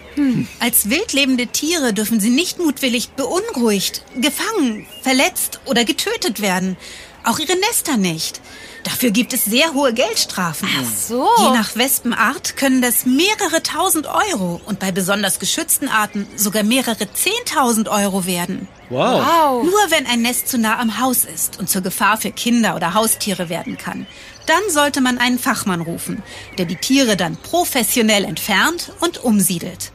Als 0.60 0.88
wildlebende 0.88 1.48
Tiere 1.48 1.92
dürfen 1.92 2.20
sie 2.20 2.30
nicht 2.30 2.60
mutwillig 2.60 3.10
beunruhigt, 3.10 4.04
gefangen, 4.20 4.86
verletzt 5.02 5.58
oder 5.64 5.84
getötet 5.84 6.40
werden. 6.40 6.76
Auch 7.24 7.40
ihre 7.40 7.56
Nester 7.56 7.96
nicht. 7.96 8.40
Dafür 8.84 9.10
gibt 9.10 9.32
es 9.32 9.44
sehr 9.44 9.74
hohe 9.74 9.92
Geldstrafen. 9.92 10.68
Ach 10.78 10.84
so. 10.84 11.28
Je 11.38 11.50
nach 11.50 11.76
Wespenart 11.76 12.56
können 12.56 12.80
das 12.80 13.04
mehrere 13.04 13.62
tausend 13.62 14.06
Euro 14.06 14.60
und 14.66 14.78
bei 14.78 14.90
besonders 14.92 15.38
geschützten 15.38 15.88
Arten 15.88 16.26
sogar 16.36 16.62
mehrere 16.62 17.12
zehntausend 17.12 17.88
Euro 17.88 18.26
werden. 18.26 18.68
Wow. 18.88 19.24
Wow. 19.24 19.64
Nur 19.64 19.90
wenn 19.90 20.06
ein 20.06 20.22
Nest 20.22 20.48
zu 20.48 20.58
nah 20.58 20.78
am 20.78 20.98
Haus 20.98 21.24
ist 21.24 21.58
und 21.58 21.68
zur 21.68 21.82
Gefahr 21.82 22.16
für 22.16 22.30
Kinder 22.30 22.74
oder 22.74 22.94
Haustiere 22.94 23.48
werden 23.48 23.76
kann, 23.76 24.06
dann 24.46 24.62
sollte 24.70 25.00
man 25.00 25.18
einen 25.18 25.38
Fachmann 25.38 25.80
rufen, 25.80 26.22
der 26.58 26.64
die 26.64 26.76
Tiere 26.76 27.16
dann 27.16 27.36
professionell 27.36 28.24
entfernt 28.24 28.92
und 29.00 29.22
umsiedelt. 29.22 29.92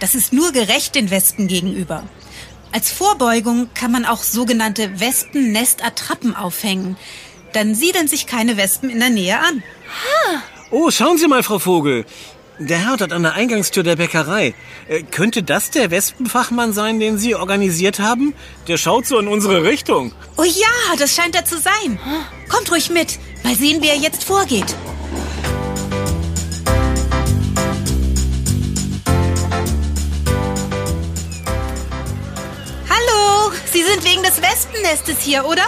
Das 0.00 0.14
ist 0.14 0.32
nur 0.32 0.52
gerecht 0.52 0.94
den 0.94 1.10
Wespen 1.10 1.46
gegenüber. 1.48 2.02
Als 2.72 2.90
Vorbeugung 2.90 3.70
kann 3.72 3.90
man 3.92 4.04
auch 4.04 4.22
sogenannte 4.22 5.00
Wespennest-Attrappen 5.00 6.36
aufhängen. 6.36 6.96
Dann 7.56 7.74
siedeln 7.74 8.06
sich 8.06 8.26
keine 8.26 8.58
Wespen 8.58 8.90
in 8.90 9.00
der 9.00 9.08
Nähe 9.08 9.38
an. 9.38 9.62
Oh, 10.70 10.90
schauen 10.90 11.16
Sie 11.16 11.26
mal, 11.26 11.42
Frau 11.42 11.58
Vogel. 11.58 12.04
Der 12.58 12.76
Herr 12.76 12.98
dort 12.98 13.14
an 13.14 13.22
der 13.22 13.32
Eingangstür 13.32 13.82
der 13.82 13.96
Bäckerei. 13.96 14.52
Äh, 14.88 15.04
könnte 15.04 15.42
das 15.42 15.70
der 15.70 15.90
Wespenfachmann 15.90 16.74
sein, 16.74 17.00
den 17.00 17.16
Sie 17.16 17.34
organisiert 17.34 17.98
haben? 17.98 18.34
Der 18.68 18.76
schaut 18.76 19.06
so 19.06 19.18
in 19.18 19.26
unsere 19.26 19.64
Richtung. 19.64 20.12
Oh 20.36 20.44
ja, 20.44 20.96
das 20.98 21.14
scheint 21.14 21.34
er 21.34 21.46
zu 21.46 21.58
sein. 21.58 21.98
Kommt 22.50 22.70
ruhig 22.70 22.90
mit. 22.90 23.18
Mal 23.42 23.54
sehen, 23.54 23.80
wie 23.80 23.88
er 23.88 23.96
jetzt 23.96 24.24
vorgeht. 24.24 24.76
Hallo, 32.90 33.50
Sie 33.72 33.82
sind 33.82 34.04
wegen 34.04 34.22
des 34.22 34.42
Wespennestes 34.42 35.22
hier, 35.22 35.46
oder? 35.46 35.64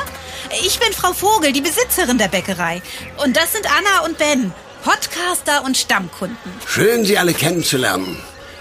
Ich 0.50 0.78
bin 0.78 0.92
Frau 0.92 1.12
Vogel, 1.12 1.52
die 1.52 1.60
Besitzerin 1.60 2.18
der 2.18 2.28
Bäckerei. 2.28 2.82
Und 3.22 3.36
das 3.36 3.52
sind 3.52 3.66
Anna 3.66 4.04
und 4.06 4.18
Ben, 4.18 4.52
Podcaster 4.82 5.64
und 5.64 5.76
Stammkunden. 5.76 6.36
Schön, 6.66 7.04
Sie 7.04 7.18
alle 7.18 7.34
kennenzulernen. 7.34 8.16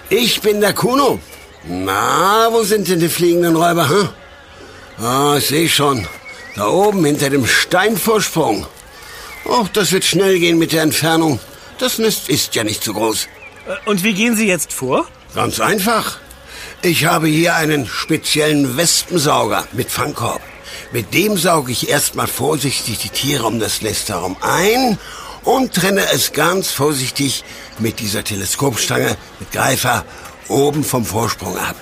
Ich 0.10 0.42
bin 0.42 0.62
der 0.62 0.74
Kuno. 0.74 1.20
Na, 1.64 2.48
wo 2.52 2.64
sind 2.64 2.88
denn 2.88 3.00
die 3.00 3.10
fliegenden 3.10 3.56
Räuber, 3.56 3.90
hm? 3.90 4.10
Ah, 5.04 5.36
ich 5.38 5.48
sehe 5.48 5.70
schon. 5.70 6.08
Da 6.56 6.68
oben 6.68 7.04
hinter 7.06 7.30
dem 7.30 7.46
Steinvorsprung. 7.46 8.66
Och, 9.46 9.68
das 9.74 9.92
wird 9.92 10.04
schnell 10.06 10.40
gehen 10.40 10.58
mit 10.58 10.72
der 10.72 10.84
Entfernung. 10.84 11.40
Das 11.78 12.00
Nest 12.00 12.30
ist 12.30 12.56
ja 12.56 12.64
nicht 12.64 12.84
so 12.84 12.94
groß. 12.94 13.28
Äh, 13.68 13.90
Und 13.90 14.04
wie 14.04 14.14
gehen 14.14 14.36
Sie 14.36 14.48
jetzt 14.48 14.74
vor? 14.74 15.08
Ganz 15.36 15.60
einfach. 15.60 16.18
Ich 16.82 17.06
habe 17.06 17.28
hier 17.28 17.56
einen 17.56 17.86
speziellen 17.88 18.78
Wespensauger 18.78 19.68
mit 19.74 19.92
Fangkorb. 19.92 20.42
Mit 20.92 21.14
dem 21.14 21.38
sauge 21.38 21.72
ich 21.72 21.90
erstmal 21.90 22.28
vorsichtig 22.28 23.00
die 23.00 23.10
Tiere 23.10 23.46
um 23.46 23.60
das 23.60 23.82
Nest 23.82 24.10
herum 24.10 24.38
ein 24.42 24.98
und 25.44 25.74
trenne 25.74 26.04
es 26.14 26.34
ganz 26.34 26.72
vorsichtig 26.72 27.44
mit 27.80 28.00
dieser 28.00 28.24
Teleskopstange 28.24 29.16
mit 29.40 29.52
Greifer 29.52 30.06
oben 30.48 30.84
vom 30.84 31.06
Vorsprung 31.06 31.58
ab. 31.58 31.76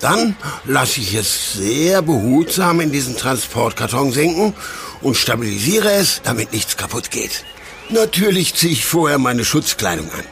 Dann 0.00 0.36
lasse 0.64 1.00
ich 1.00 1.14
es 1.14 1.54
sehr 1.54 2.02
behutsam 2.02 2.80
in 2.80 2.92
diesen 2.92 3.16
Transportkarton 3.16 4.12
sinken 4.12 4.54
und 5.00 5.16
stabilisiere 5.16 5.92
es, 5.92 6.20
damit 6.22 6.52
nichts 6.52 6.76
kaputt 6.76 7.10
geht. 7.10 7.44
Natürlich 7.90 8.54
ziehe 8.54 8.72
ich 8.72 8.84
vorher 8.84 9.18
meine 9.18 9.44
Schutzkleidung 9.44 10.10
an. 10.10 10.24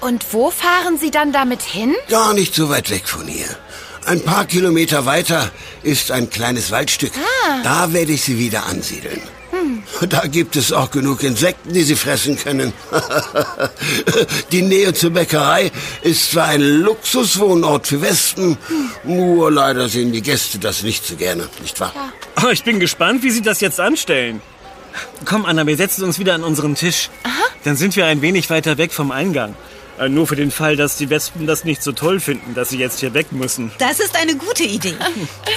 Und 0.00 0.24
wo 0.32 0.50
fahren 0.50 0.98
Sie 0.98 1.10
dann 1.10 1.32
damit 1.32 1.62
hin? 1.62 1.94
Gar 2.08 2.32
nicht 2.34 2.54
so 2.54 2.70
weit 2.70 2.90
weg 2.90 3.06
von 3.08 3.26
hier. 3.26 3.48
Ein 4.06 4.22
paar 4.22 4.46
Kilometer 4.46 5.06
weiter 5.06 5.50
ist 5.82 6.10
ein 6.10 6.30
kleines 6.30 6.70
Waldstück. 6.70 7.12
Da 7.62 7.92
werde 7.92 8.12
ich 8.12 8.22
sie 8.22 8.38
wieder 8.38 8.66
ansiedeln. 8.66 9.20
Da 10.08 10.26
gibt 10.26 10.56
es 10.56 10.72
auch 10.72 10.90
genug 10.90 11.22
Insekten, 11.22 11.72
die 11.72 11.82
sie 11.82 11.96
fressen 11.96 12.38
können. 12.38 12.72
die 14.52 14.62
Nähe 14.62 14.94
zur 14.94 15.10
Bäckerei 15.10 15.70
ist 16.02 16.30
zwar 16.30 16.46
ein 16.46 16.62
Luxuswohnort 16.62 17.86
für 17.86 18.00
Wespen, 18.00 18.56
nur 19.04 19.50
leider 19.50 19.88
sehen 19.88 20.12
die 20.12 20.22
Gäste 20.22 20.58
das 20.58 20.82
nicht 20.82 21.06
so 21.06 21.16
gerne, 21.16 21.48
nicht 21.60 21.78
wahr? 21.80 21.92
Oh, 22.42 22.48
ich 22.48 22.64
bin 22.64 22.80
gespannt, 22.80 23.22
wie 23.22 23.30
Sie 23.30 23.42
das 23.42 23.60
jetzt 23.60 23.80
anstellen. 23.80 24.40
Komm, 25.24 25.44
Anna, 25.44 25.66
wir 25.66 25.76
setzen 25.76 26.04
uns 26.04 26.18
wieder 26.18 26.34
an 26.34 26.44
unseren 26.44 26.74
Tisch. 26.74 27.10
Dann 27.64 27.76
sind 27.76 27.94
wir 27.96 28.06
ein 28.06 28.22
wenig 28.22 28.48
weiter 28.48 28.78
weg 28.78 28.92
vom 28.92 29.10
Eingang. 29.10 29.54
Äh, 30.00 30.08
nur 30.08 30.26
für 30.26 30.36
den 30.36 30.50
Fall, 30.50 30.76
dass 30.76 30.96
die 30.96 31.10
Wespen 31.10 31.46
das 31.46 31.64
nicht 31.64 31.82
so 31.82 31.92
toll 31.92 32.20
finden, 32.20 32.54
dass 32.54 32.70
sie 32.70 32.78
jetzt 32.78 33.00
hier 33.00 33.12
weg 33.12 33.32
müssen. 33.32 33.70
Das 33.78 34.00
ist 34.00 34.16
eine 34.16 34.34
gute 34.34 34.62
Idee. 34.62 34.94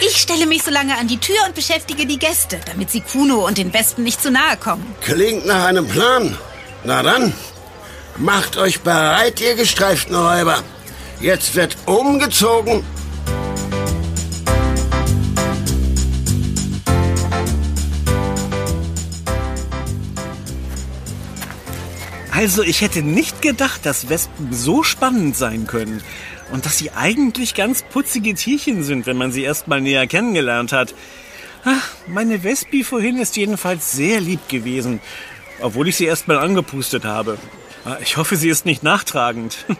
Ich 0.06 0.17
stelle 0.17 0.45
mich 0.45 0.63
so 0.63 0.71
lange 0.71 0.97
an 0.97 1.08
die 1.08 1.17
Tür 1.17 1.38
und 1.47 1.56
beschäftige 1.56 2.06
die 2.06 2.19
Gäste, 2.19 2.60
damit 2.65 2.91
sie 2.91 2.99
Kuno 2.99 3.47
und 3.47 3.58
den 3.58 3.73
Wespen 3.73 4.03
nicht 4.03 4.21
zu 4.21 4.32
nahe 4.32 4.58
kommen. 4.58 4.86
Klingt 5.01 5.45
nach 5.45 5.63
einem 5.63 5.88
Plan. 5.88 6.38
Na 6.84 7.01
dann, 7.01 7.34
macht 8.17 8.58
euch 8.58 8.82
bereit, 8.82 9.39
ihr 9.39 9.56
gestreiften 9.56 10.15
Räuber. 10.15 10.62
Jetzt 11.21 11.56
wird 11.56 11.77
umgezogen. 11.86 12.84
Also, 22.43 22.62
ich 22.62 22.82
hätte 22.82 23.01
nicht 23.01 23.41
gedacht, 23.41 23.86
dass 23.86 24.10
Wespen 24.10 24.51
so 24.51 24.84
spannend 24.84 25.38
sein 25.38 25.65
können. 25.65 26.03
Und 26.51 26.65
dass 26.65 26.77
sie 26.77 26.91
eigentlich 26.91 27.56
ganz 27.56 27.84
putzige 27.84 28.34
Tierchen 28.34 28.84
sind, 28.84 29.06
wenn 29.06 29.15
man 29.15 29.32
sie 29.32 29.43
erst 29.43 29.69
mal 29.69 29.79
näher 29.79 30.08
kennengelernt 30.08 30.73
hat. 30.73 30.93
Ach, 31.63 31.88
meine 32.06 32.43
Wespi 32.43 32.84
vorhin 32.84 33.17
ist 33.17 33.38
jedenfalls 33.38 33.93
sehr 33.93 34.19
lieb 34.19 34.49
gewesen. 34.49 34.99
Obwohl 35.62 35.88
ich 35.88 35.95
sie 35.95 36.03
erst 36.03 36.27
mal 36.27 36.38
angepustet 36.38 37.06
habe. 37.06 37.38
Ah, 37.86 37.95
Ich 38.01 38.17
hoffe, 38.17 38.36
sie 38.36 38.49
ist 38.49 38.65
nicht 38.65 38.84
nachtragend. 38.84 39.56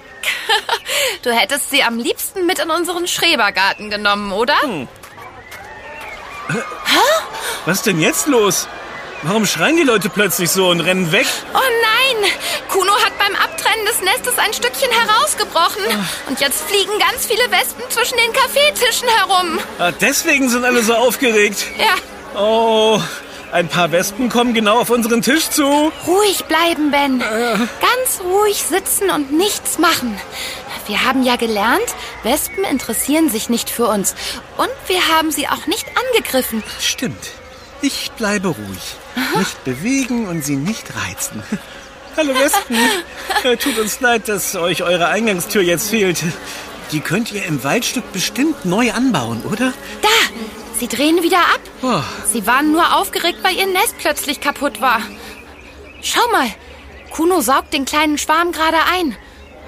Du 1.22 1.32
hättest 1.32 1.70
sie 1.70 1.84
am 1.84 1.98
liebsten 2.00 2.46
mit 2.46 2.60
in 2.60 2.70
unseren 2.70 3.08
Schrebergarten 3.08 3.90
genommen, 3.90 4.32
oder? 4.32 4.56
Was 7.66 7.78
ist 7.80 7.86
denn 7.86 8.00
jetzt 8.00 8.28
los? 8.28 8.68
Warum 9.24 9.46
schreien 9.46 9.78
die 9.78 9.84
Leute 9.84 10.10
plötzlich 10.10 10.50
so 10.52 10.70
und 10.70 10.82
rennen 10.82 11.12
weg? 11.12 11.26
Oh 11.54 11.58
nein! 11.58 12.32
Kuno 12.70 12.92
hat 13.04 13.18
beim 13.18 13.36
Abtrennen 13.36 13.86
des 13.86 14.02
Nestes 14.02 14.38
ein 14.38 14.54
Stückchen 14.54 14.90
herausgebrochen. 14.92 15.82
Und 16.28 16.40
jetzt 16.42 16.62
fliegen 16.64 16.92
ganz 17.00 17.26
viele 17.26 17.50
Wespen 17.50 17.84
zwischen 17.90 18.18
den 18.18 18.34
Kaffeetischen 18.34 19.08
herum. 19.08 19.60
Ah, 19.80 19.92
deswegen 19.92 20.50
sind 20.50 20.66
alle 20.66 20.84
so 20.84 20.94
aufgeregt. 20.94 21.66
Ja, 21.78 21.96
Oh, 22.36 23.00
ein 23.52 23.68
paar 23.70 23.92
Wespen 23.92 24.28
kommen 24.28 24.54
genau 24.56 24.80
auf 24.80 24.90
unseren 24.90 25.22
Tisch 25.22 25.50
zu. 25.50 25.92
ruhig 26.08 26.44
bleiben, 26.46 26.90
Ben. 26.92 27.20
Ganz 27.20 28.22
ruhig 28.24 28.64
sitzen 28.64 29.10
und 29.12 29.32
nichts 29.32 29.78
machen. 29.78 30.20
Wir 30.88 31.06
haben 31.06 31.24
ja 31.24 31.36
gelernt, 31.38 31.86
Wespen 32.24 32.64
interessieren 32.66 33.30
sich 33.30 33.48
nicht 33.50 33.70
für 33.70 33.86
uns. 33.88 34.16
Und 34.58 34.70
wir 34.88 35.08
haben 35.16 35.32
sie 35.32 35.48
auch 35.48 35.66
nicht 35.68 35.86
angegriffen. 35.96 36.62
Stimmt. 36.82 37.30
Ich 37.82 38.12
bleibe 38.18 38.50
ruhig. 38.50 38.96
Nicht 39.38 39.64
bewegen 39.64 40.28
und 40.28 40.44
sie 40.44 40.56
nicht 40.56 40.88
reizen. 40.96 41.44
Hallo 42.18 42.34
Wespen. 42.36 42.78
Äh, 43.44 43.58
Tut 43.58 43.78
uns 43.80 44.00
leid, 44.00 44.28
dass 44.30 44.56
euch 44.56 44.84
eure 44.84 45.08
Eingangstür 45.08 45.62
jetzt 45.62 45.90
fehlt. 45.90 46.24
Die 46.92 47.00
könnt 47.00 47.32
ihr 47.32 47.44
im 47.46 47.64
Waldstück 47.64 48.12
bestimmt 48.14 48.66
neu 48.66 48.92
anbauen, 48.92 49.42
oder? 49.52 49.74
Da! 50.02 50.10
Sie 50.80 50.88
drehen 50.88 51.22
wieder 51.24 51.38
ab. 51.40 51.62
Oh, 51.82 52.02
Sie 52.32 52.46
waren 52.46 52.72
nur 52.72 52.98
aufgeregt, 52.98 53.40
weil 53.42 53.56
ihr 53.56 53.68
Nest 53.68 53.96
plötzlich 54.00 54.42
kaputt 54.42 54.82
war. 54.82 55.02
Schau 56.02 56.22
mal, 56.32 56.48
Kuno 57.12 57.42
saugt 57.42 57.74
den 57.74 57.86
kleinen 57.86 58.18
Schwarm 58.18 58.52
gerade 58.52 58.78
ein. 58.94 59.16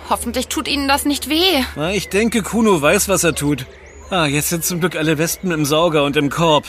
Hoffentlich 0.09 0.47
tut 0.47 0.67
ihnen 0.67 0.87
das 0.87 1.05
nicht 1.05 1.29
weh. 1.29 1.63
na, 1.75 1.91
ich 1.91 2.09
denke, 2.09 2.43
Kuno 2.43 2.81
weiß, 2.81 3.07
was 3.07 3.23
er 3.23 3.33
tut. 3.33 3.65
Ah, 4.09 4.25
jetzt 4.25 4.49
sind 4.49 4.63
zum 4.65 4.79
Glück 4.79 4.95
alle 4.95 5.17
Wespen 5.17 5.51
im 5.51 5.65
Sauger 5.65 6.03
und 6.03 6.15
im 6.17 6.29
Korb. 6.29 6.65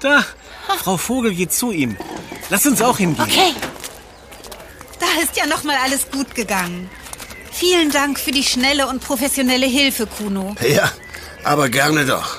Da, 0.00 0.24
Frau 0.78 0.96
Vogel 0.96 1.34
geht 1.34 1.52
zu 1.52 1.72
ihm. 1.72 1.96
Lass 2.50 2.66
uns 2.66 2.80
auch 2.82 2.98
hingehen. 2.98 3.24
Okay, 3.24 3.54
Da 4.98 5.22
ist 5.22 5.36
ja 5.36 5.46
noch 5.46 5.64
mal 5.64 5.76
alles 5.84 6.10
gut 6.10 6.34
gegangen. 6.34 6.90
Vielen 7.52 7.90
Dank 7.90 8.18
für 8.18 8.30
die 8.30 8.44
schnelle 8.44 8.86
und 8.86 9.02
professionelle 9.02 9.66
Hilfe, 9.66 10.06
Kuno. 10.06 10.54
Ja, 10.66 10.90
aber 11.44 11.68
gerne 11.68 12.06
doch. 12.06 12.38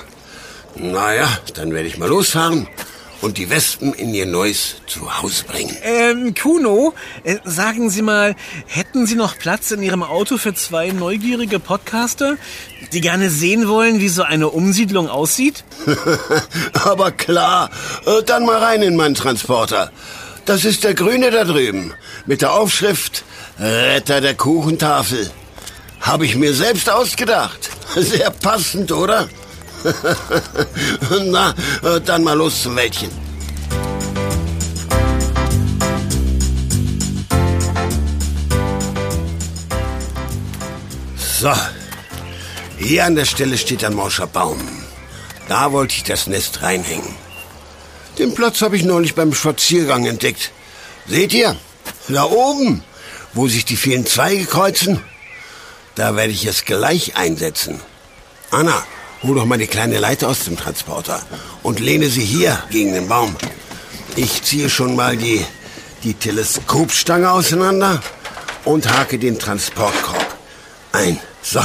Naja, 0.74 1.28
dann 1.54 1.72
werde 1.72 1.86
ich 1.88 1.98
mal 1.98 2.08
losfahren 2.08 2.66
und 3.22 3.38
die 3.38 3.48
Wespen 3.48 3.94
in 3.94 4.12
ihr 4.12 4.26
neues 4.26 4.76
Zuhause 4.86 5.44
bringen. 5.44 5.74
Ähm, 5.82 6.34
Kuno, 6.34 6.92
äh, 7.24 7.36
sagen 7.44 7.88
Sie 7.88 8.02
mal, 8.02 8.34
hätten 8.66 9.06
Sie 9.06 9.14
noch 9.14 9.38
Platz 9.38 9.70
in 9.70 9.82
Ihrem 9.82 10.02
Auto 10.02 10.36
für 10.36 10.54
zwei 10.54 10.90
neugierige 10.90 11.58
Podcaster, 11.58 12.36
die 12.92 13.00
gerne 13.00 13.30
sehen 13.30 13.68
wollen, 13.68 14.00
wie 14.00 14.08
so 14.08 14.22
eine 14.22 14.50
Umsiedlung 14.50 15.08
aussieht? 15.08 15.64
Aber 16.84 17.12
klar, 17.12 17.70
äh, 18.04 18.22
dann 18.24 18.44
mal 18.44 18.58
rein 18.58 18.82
in 18.82 18.96
meinen 18.96 19.14
Transporter. 19.14 19.90
Das 20.44 20.64
ist 20.64 20.82
der 20.82 20.94
grüne 20.94 21.30
da 21.30 21.44
drüben 21.44 21.94
mit 22.26 22.42
der 22.42 22.52
Aufschrift 22.52 23.24
Retter 23.58 24.20
der 24.20 24.34
Kuchentafel. 24.34 25.30
Habe 26.00 26.26
ich 26.26 26.34
mir 26.34 26.52
selbst 26.52 26.90
ausgedacht. 26.90 27.70
Sehr 27.94 28.30
passend, 28.30 28.90
oder? 28.90 29.28
Na, 31.24 31.54
äh, 31.82 32.00
dann 32.00 32.24
mal 32.24 32.36
los 32.36 32.62
zum 32.62 32.76
Wäldchen. 32.76 33.10
So, 41.40 41.52
hier 42.78 43.04
an 43.04 43.16
der 43.16 43.24
Stelle 43.24 43.58
steht 43.58 43.84
ein 43.84 43.94
morscher 43.94 44.28
Baum. 44.28 44.60
Da 45.48 45.72
wollte 45.72 45.96
ich 45.96 46.04
das 46.04 46.28
Nest 46.28 46.62
reinhängen. 46.62 47.16
Den 48.18 48.34
Platz 48.34 48.62
habe 48.62 48.76
ich 48.76 48.84
neulich 48.84 49.14
beim 49.14 49.34
Spaziergang 49.34 50.06
entdeckt. 50.06 50.52
Seht 51.08 51.32
ihr? 51.32 51.56
Da 52.08 52.24
oben, 52.24 52.84
wo 53.32 53.48
sich 53.48 53.64
die 53.64 53.76
vielen 53.76 54.06
Zweige 54.06 54.44
kreuzen. 54.44 55.00
Da 55.94 56.14
werde 56.14 56.32
ich 56.32 56.46
es 56.46 56.64
gleich 56.64 57.16
einsetzen. 57.16 57.80
Anna, 58.50 58.84
hol 59.22 59.34
doch 59.36 59.44
mal 59.44 59.58
die 59.58 59.66
kleine 59.66 59.98
Leiter 59.98 60.28
aus 60.28 60.44
dem 60.44 60.56
Transporter 60.56 61.22
und 61.62 61.80
lehne 61.80 62.08
sie 62.08 62.24
hier 62.24 62.62
gegen 62.70 62.92
den 62.92 63.08
Baum. 63.08 63.36
Ich 64.16 64.42
ziehe 64.42 64.68
schon 64.68 64.96
mal 64.96 65.16
die, 65.16 65.44
die 66.02 66.14
Teleskopstange 66.14 67.30
auseinander 67.30 68.02
und 68.64 68.88
hake 68.88 69.18
den 69.18 69.38
Transportkorb 69.38 70.36
ein. 70.92 71.18
So, 71.42 71.60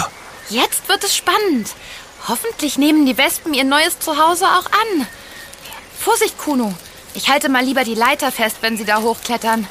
jetzt 0.50 0.88
wird 0.88 1.04
es 1.04 1.16
spannend. 1.16 1.70
Hoffentlich 2.28 2.78
nehmen 2.78 3.06
die 3.06 3.18
Wespen 3.18 3.54
ihr 3.54 3.64
neues 3.64 4.00
Zuhause 4.00 4.46
auch 4.46 4.66
an. 4.66 5.08
Vorsicht, 6.00 6.38
Kuno. 6.38 6.74
Ich 7.14 7.30
halte 7.30 7.50
mal 7.50 7.64
lieber 7.64 7.84
die 7.84 7.96
Leiter 7.96 8.32
fest, 8.32 8.58
wenn 8.62 8.78
sie 8.78 8.86
da 8.86 9.02
hochklettern. 9.02 9.68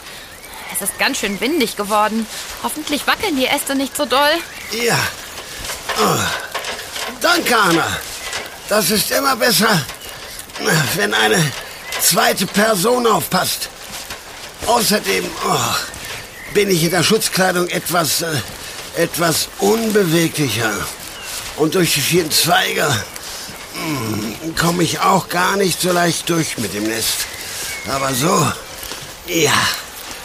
Es 0.74 0.82
ist 0.82 0.98
ganz 0.98 1.18
schön 1.18 1.40
windig 1.40 1.76
geworden. 1.76 2.26
Hoffentlich 2.62 3.06
wackeln 3.06 3.36
die 3.36 3.46
Äste 3.46 3.74
nicht 3.74 3.96
so 3.96 4.04
doll. 4.04 4.32
Ja. 4.72 4.98
Oh. 5.98 6.55
Danke, 7.20 7.56
Anna. 7.56 7.98
Das 8.68 8.90
ist 8.90 9.10
immer 9.10 9.36
besser, 9.36 9.80
wenn 10.96 11.14
eine 11.14 11.52
zweite 12.00 12.46
Person 12.46 13.06
aufpasst. 13.06 13.68
Außerdem 14.66 15.24
oh, 15.46 15.74
bin 16.52 16.70
ich 16.70 16.82
in 16.84 16.90
der 16.90 17.02
Schutzkleidung 17.02 17.68
etwas, 17.68 18.22
äh, 18.22 18.32
etwas 18.96 19.48
unbeweglicher. 19.58 20.72
Und 21.56 21.74
durch 21.74 21.94
die 21.94 22.00
vielen 22.00 22.30
Zweige 22.30 22.86
hm, 23.74 24.54
komme 24.56 24.82
ich 24.82 25.00
auch 25.00 25.28
gar 25.28 25.56
nicht 25.56 25.80
so 25.80 25.92
leicht 25.92 26.28
durch 26.28 26.58
mit 26.58 26.74
dem 26.74 26.84
Nest. 26.84 27.26
Aber 27.88 28.12
so, 28.12 28.52
ja, 29.26 29.54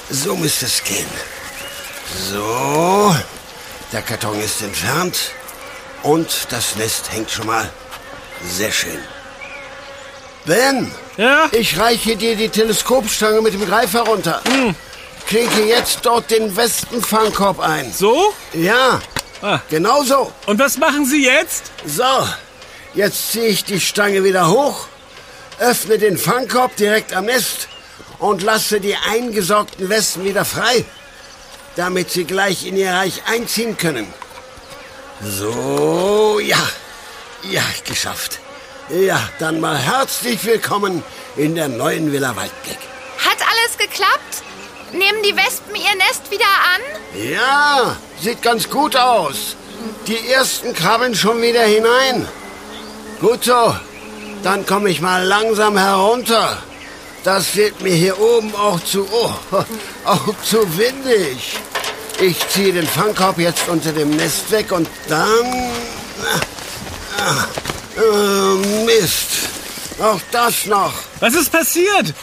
so 0.10 0.36
müsste 0.36 0.66
es 0.66 0.84
gehen. 0.84 1.06
So, 2.32 3.16
der 3.92 4.02
Karton 4.02 4.40
ist 4.42 4.62
entfernt 4.62 5.18
und 6.04 6.48
das 6.50 6.76
Nest 6.76 7.12
hängt 7.12 7.30
schon 7.32 7.48
mal 7.48 7.70
sehr 8.44 8.72
schön. 8.72 9.00
Ben, 10.46 10.92
Ja? 11.18 11.48
ich 11.52 11.78
reiche 11.78 12.16
dir 12.16 12.36
die 12.36 12.50
Teleskopstange 12.50 13.42
mit 13.42 13.54
dem 13.54 13.66
Greifer 13.66 14.02
runter. 14.02 14.42
Klinke 15.28 15.64
jetzt 15.66 16.00
dort 16.04 16.32
den 16.32 16.56
Wespenfangkorb 16.56 17.60
ein. 17.60 17.94
So? 17.94 18.34
Ja, 18.54 19.00
Ah. 19.44 19.60
genau 19.70 20.04
so. 20.04 20.32
Und 20.48 20.60
was 20.60 20.78
machen 20.78 21.06
Sie 21.06 21.26
jetzt? 21.26 21.72
So, 21.86 22.28
jetzt 22.94 23.32
ziehe 23.32 23.48
ich 23.48 23.64
die 23.64 23.80
Stange 23.80 24.24
wieder 24.24 24.48
hoch, 24.50 24.88
öffne 25.60 25.98
den 25.98 26.18
Fangkorb 26.18 26.76
direkt 26.76 27.14
am 27.14 27.26
Nest 27.26 27.68
und 28.20 28.42
lasse 28.44 28.80
die 28.80 28.96
eingesaugten 28.96 29.90
Wespen 29.90 30.24
wieder 30.26 30.46
frei. 30.46 30.86
damit 31.78 32.12
sie 32.12 32.26
gleich 32.26 32.66
in 32.66 32.76
ihr 32.76 32.92
Reich 32.92 33.22
einziehen 33.28 33.78
können. 33.78 34.06
So, 35.24 36.40
ja. 36.40 36.58
Ja, 37.44 37.62
geschafft. 37.86 38.40
Ja, 38.90 39.30
dann 39.38 39.60
mal 39.60 39.78
herzlich 39.78 40.44
willkommen 40.46 41.04
in 41.36 41.54
der 41.54 41.68
neuen 41.68 42.12
Villa 42.12 42.36
Waldblick. 42.36 42.80
Hat 43.20 43.38
alles 43.40 43.78
geklappt? 43.78 44.44
Nehmen 44.92 45.22
die 45.24 45.36
Wespen 45.36 45.76
ihr 45.76 45.96
Nest 45.96 46.32
wieder 46.32 46.44
an? 46.44 47.32
Ja, 47.32 47.96
sieht 48.20 48.42
ganz 48.42 48.68
gut 48.68 48.96
aus. 48.96 49.56
Die 50.08 50.28
ersten 50.30 50.74
krabbeln 50.74 51.14
schon 51.14 51.40
wieder 51.42 51.64
hinein. 51.64 52.28
Gut 53.20 53.44
so, 53.44 53.76
dann 54.42 54.66
komme 54.66 54.90
ich 54.90 55.02
mal 55.02 55.24
langsam 55.24 55.78
herunter. 55.78 56.58
Das 57.24 57.56
wird 57.56 57.80
mir 57.82 57.94
hier 57.94 58.20
oben 58.20 58.56
auch 58.56 58.80
zu, 58.80 59.08
oh, 59.12 59.34
auch 60.06 60.36
zu 60.44 60.78
windig. 60.78 61.60
Ich 62.22 62.48
ziehe 62.50 62.72
den 62.72 62.88
Fangkorb 62.88 63.40
jetzt 63.40 63.68
unter 63.68 63.92
dem 63.92 64.12
Nest 64.12 64.52
weg 64.52 64.72
und 64.72 64.88
dann... 65.10 65.46
Äh, 67.18 68.00
äh, 68.00 68.86
Mist. 68.86 69.50
Auch 70.00 70.20
das 70.32 70.68
noch. 70.68 70.94
Was 71.20 71.34
ist 71.34 71.52
passiert? 71.52 72.14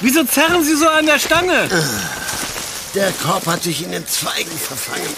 Wieso 0.00 0.24
zerren 0.24 0.64
Sie 0.64 0.74
so 0.74 0.88
an 0.88 1.06
der 1.06 1.20
Stange? 1.20 1.68
Der 2.96 3.12
Korb 3.12 3.46
hat 3.46 3.62
sich 3.62 3.84
in 3.84 3.92
den 3.92 4.06
Zweigen 4.08 4.50
verfangen. 4.58 5.08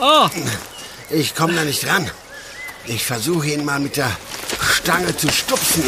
Oh, 0.00 0.28
Ich 1.10 1.36
komme 1.36 1.54
da 1.54 1.62
nicht 1.62 1.86
ran. 1.86 2.10
Ich 2.86 3.04
versuche 3.04 3.46
ihn 3.46 3.64
mal 3.64 3.78
mit 3.78 3.96
der 3.96 4.10
Stange 4.74 5.16
zu 5.16 5.30
stupsen. 5.30 5.84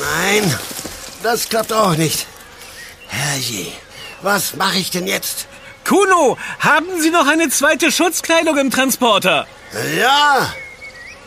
Nein, 0.00 0.58
das 1.24 1.48
klappt 1.48 1.72
auch 1.72 1.96
nicht. 1.96 2.26
Herrje, 3.08 3.72
was 4.22 4.54
mache 4.54 4.78
ich 4.78 4.90
denn 4.92 5.08
jetzt? 5.08 5.48
Kuno, 5.84 6.38
haben 6.60 7.00
Sie 7.00 7.10
noch 7.10 7.26
eine 7.26 7.48
zweite 7.50 7.92
Schutzkleidung 7.92 8.56
im 8.56 8.70
Transporter? 8.70 9.46
Ja, 9.98 10.52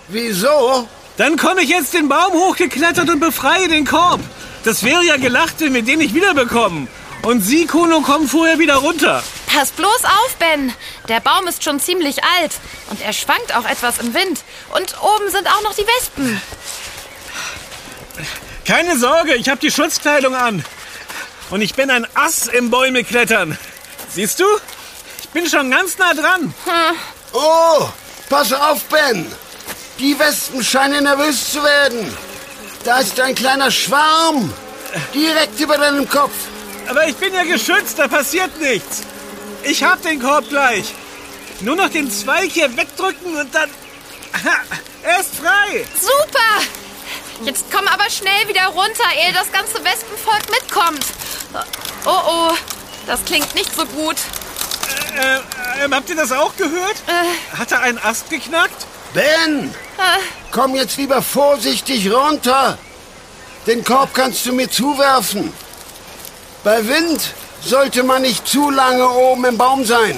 wieso? 0.08 0.88
Dann 1.18 1.38
komme 1.38 1.62
ich 1.62 1.70
jetzt 1.70 1.94
den 1.94 2.10
Baum 2.10 2.34
hochgeklettert 2.34 3.10
und 3.10 3.20
befreie 3.20 3.68
den 3.68 3.86
Korb. 3.86 4.20
Das 4.64 4.84
wäre 4.84 5.04
ja 5.04 5.18
gelacht, 5.18 5.60
wenn 5.60 5.74
wir 5.74 5.82
den 5.82 6.00
nicht 6.00 6.14
wiederbekommen. 6.14 6.88
Und 7.24 7.42
Sie, 7.42 7.66
Kuno, 7.66 8.02
kommen 8.02 8.28
vorher 8.28 8.60
wieder 8.60 8.76
runter. 8.76 9.24
Pass 9.48 9.72
bloß 9.72 10.04
auf, 10.04 10.36
Ben. 10.40 10.74
Der 11.08 11.20
Baum 11.20 11.48
ist 11.48 11.64
schon 11.64 11.80
ziemlich 11.80 12.24
alt 12.24 12.54
und 12.90 13.02
er 13.02 13.14
schwankt 13.14 13.56
auch 13.56 13.66
etwas 13.66 13.98
im 14.00 14.14
Wind. 14.14 14.42
Und 14.74 14.96
oben 15.02 15.30
sind 15.32 15.48
auch 15.48 15.62
noch 15.64 15.74
die 15.74 15.86
Wespen. 15.88 16.42
Keine 18.66 18.98
Sorge, 18.98 19.36
ich 19.36 19.50
habe 19.50 19.60
die 19.60 19.72
Schutzkleidung 19.72 20.36
an. 20.36 20.64
Und 21.50 21.62
ich 21.62 21.74
bin 21.74 21.90
ein 21.90 22.06
Ass 22.14 22.48
im 22.48 22.70
Bäume 22.70 23.04
klettern. 23.04 23.58
Siehst 24.10 24.40
du? 24.40 24.46
Ich 25.22 25.30
bin 25.30 25.48
schon 25.50 25.70
ganz 25.70 25.98
nah 25.98 26.14
dran. 26.14 26.54
Oh, 27.34 27.90
pass 28.30 28.54
auf, 28.54 28.84
Ben. 28.86 29.32
Die 30.00 30.18
Wespen 30.18 30.64
scheinen 30.64 31.04
nervös 31.04 31.52
zu 31.52 31.64
werden. 31.64 32.16
Da 32.84 33.00
ist 33.00 33.20
ein 33.20 33.36
kleiner 33.36 33.72
Schwarm. 33.72 34.54
Direkt 35.14 35.60
über 35.60 35.78
deinem 35.78 36.08
Kopf. 36.08 36.34
Aber 36.88 37.08
ich 37.08 37.16
bin 37.18 37.34
ja 37.34 37.44
geschützt, 37.44 38.00
da 38.00 38.08
passiert 38.08 38.58
nichts. 38.60 39.02
Ich 39.64 39.84
hab 39.84 40.02
den 40.02 40.22
Korb 40.22 40.48
gleich. 40.50 40.94
Nur 41.60 41.76
noch 41.76 41.90
den 41.90 42.10
Zweig 42.10 42.52
hier 42.52 42.76
wegdrücken 42.78 43.36
und 43.36 43.54
dann... 43.54 43.70
Er 45.04 45.20
ist 45.20 45.36
frei. 45.36 45.86
Super! 46.00 46.64
Jetzt 47.44 47.66
komm 47.72 47.88
aber 47.88 48.10
schnell 48.10 48.48
wieder 48.48 48.68
runter, 48.68 49.04
ehe 49.16 49.34
das 49.34 49.52
ganze 49.52 49.84
Wespenvolk 49.84 50.50
mitkommt. 50.50 51.06
Oh 52.06 52.22
oh, 52.28 52.54
das 53.08 53.24
klingt 53.26 53.56
nicht 53.56 53.74
so 53.76 53.86
gut. 53.86 54.18
Äh, 55.16 55.38
äh, 55.86 55.90
habt 55.90 56.10
ihr 56.10 56.16
das 56.16 56.32
auch 56.32 56.56
gehört? 56.56 56.98
Hat 57.58 57.72
er 57.72 57.82
einen 57.82 57.98
Ast 57.98 58.30
geknackt? 58.30 58.86
Ben, 59.14 59.74
komm 60.52 60.76
jetzt 60.76 60.98
lieber 60.98 61.22
vorsichtig 61.22 62.12
runter. 62.12 62.78
Den 63.66 63.84
Korb 63.84 64.14
kannst 64.14 64.46
du 64.46 64.54
mir 64.54 64.70
zuwerfen. 64.70 65.52
Bei 66.64 66.86
Wind 66.88 67.34
sollte 67.62 68.04
man 68.04 68.22
nicht 68.22 68.48
zu 68.48 68.70
lange 68.70 69.10
oben 69.10 69.46
im 69.46 69.58
Baum 69.58 69.86
sein. 69.86 70.16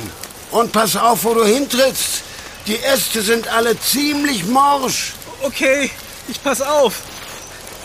Und 0.52 0.71
pass 0.71 0.95
auf, 0.95 1.23
wo 1.23 1.34
du 1.34 1.45
hintrittst. 1.45 2.23
Die 2.67 2.78
Äste 2.78 3.21
sind 3.21 3.47
alle 3.47 3.80
ziemlich 3.80 4.45
morsch. 4.45 5.13
Okay, 5.41 5.89
ich 6.28 6.41
pass 6.43 6.62
auf. 6.62 6.95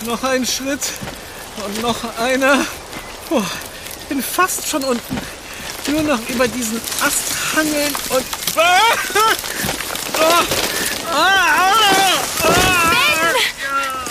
Noch 0.05 0.23
ein 0.25 0.45
Schritt 0.47 0.81
und 1.65 1.83
noch 1.83 1.97
einer. 2.19 2.59
Oh, 3.31 3.43
ich 4.05 4.09
bin 4.09 4.23
fast 4.23 4.69
schon 4.69 4.85
unten. 4.85 5.19
Nur 5.87 6.03
noch 6.03 6.29
über 6.29 6.47
diesen 6.47 6.79
Ast 7.01 7.57
hangeln 7.57 7.95
und... 8.11 8.25
Ah! 10.17 10.43
Ah! 11.13 11.23
Ah! 12.43 12.53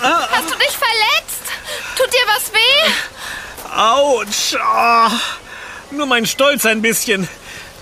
Ah! 0.01 0.27
Hast 0.31 0.49
du 0.49 0.55
dich 0.57 0.77
verletzt? 0.77 1.43
Tut 1.95 2.11
dir 2.11 2.25
was 2.27 2.51
weh? 2.53 2.91
Autsch! 3.75 4.55
Ah. 4.59 5.11
Nur 5.91 6.07
mein 6.07 6.25
Stolz 6.25 6.65
ein 6.65 6.81
bisschen. 6.81 7.27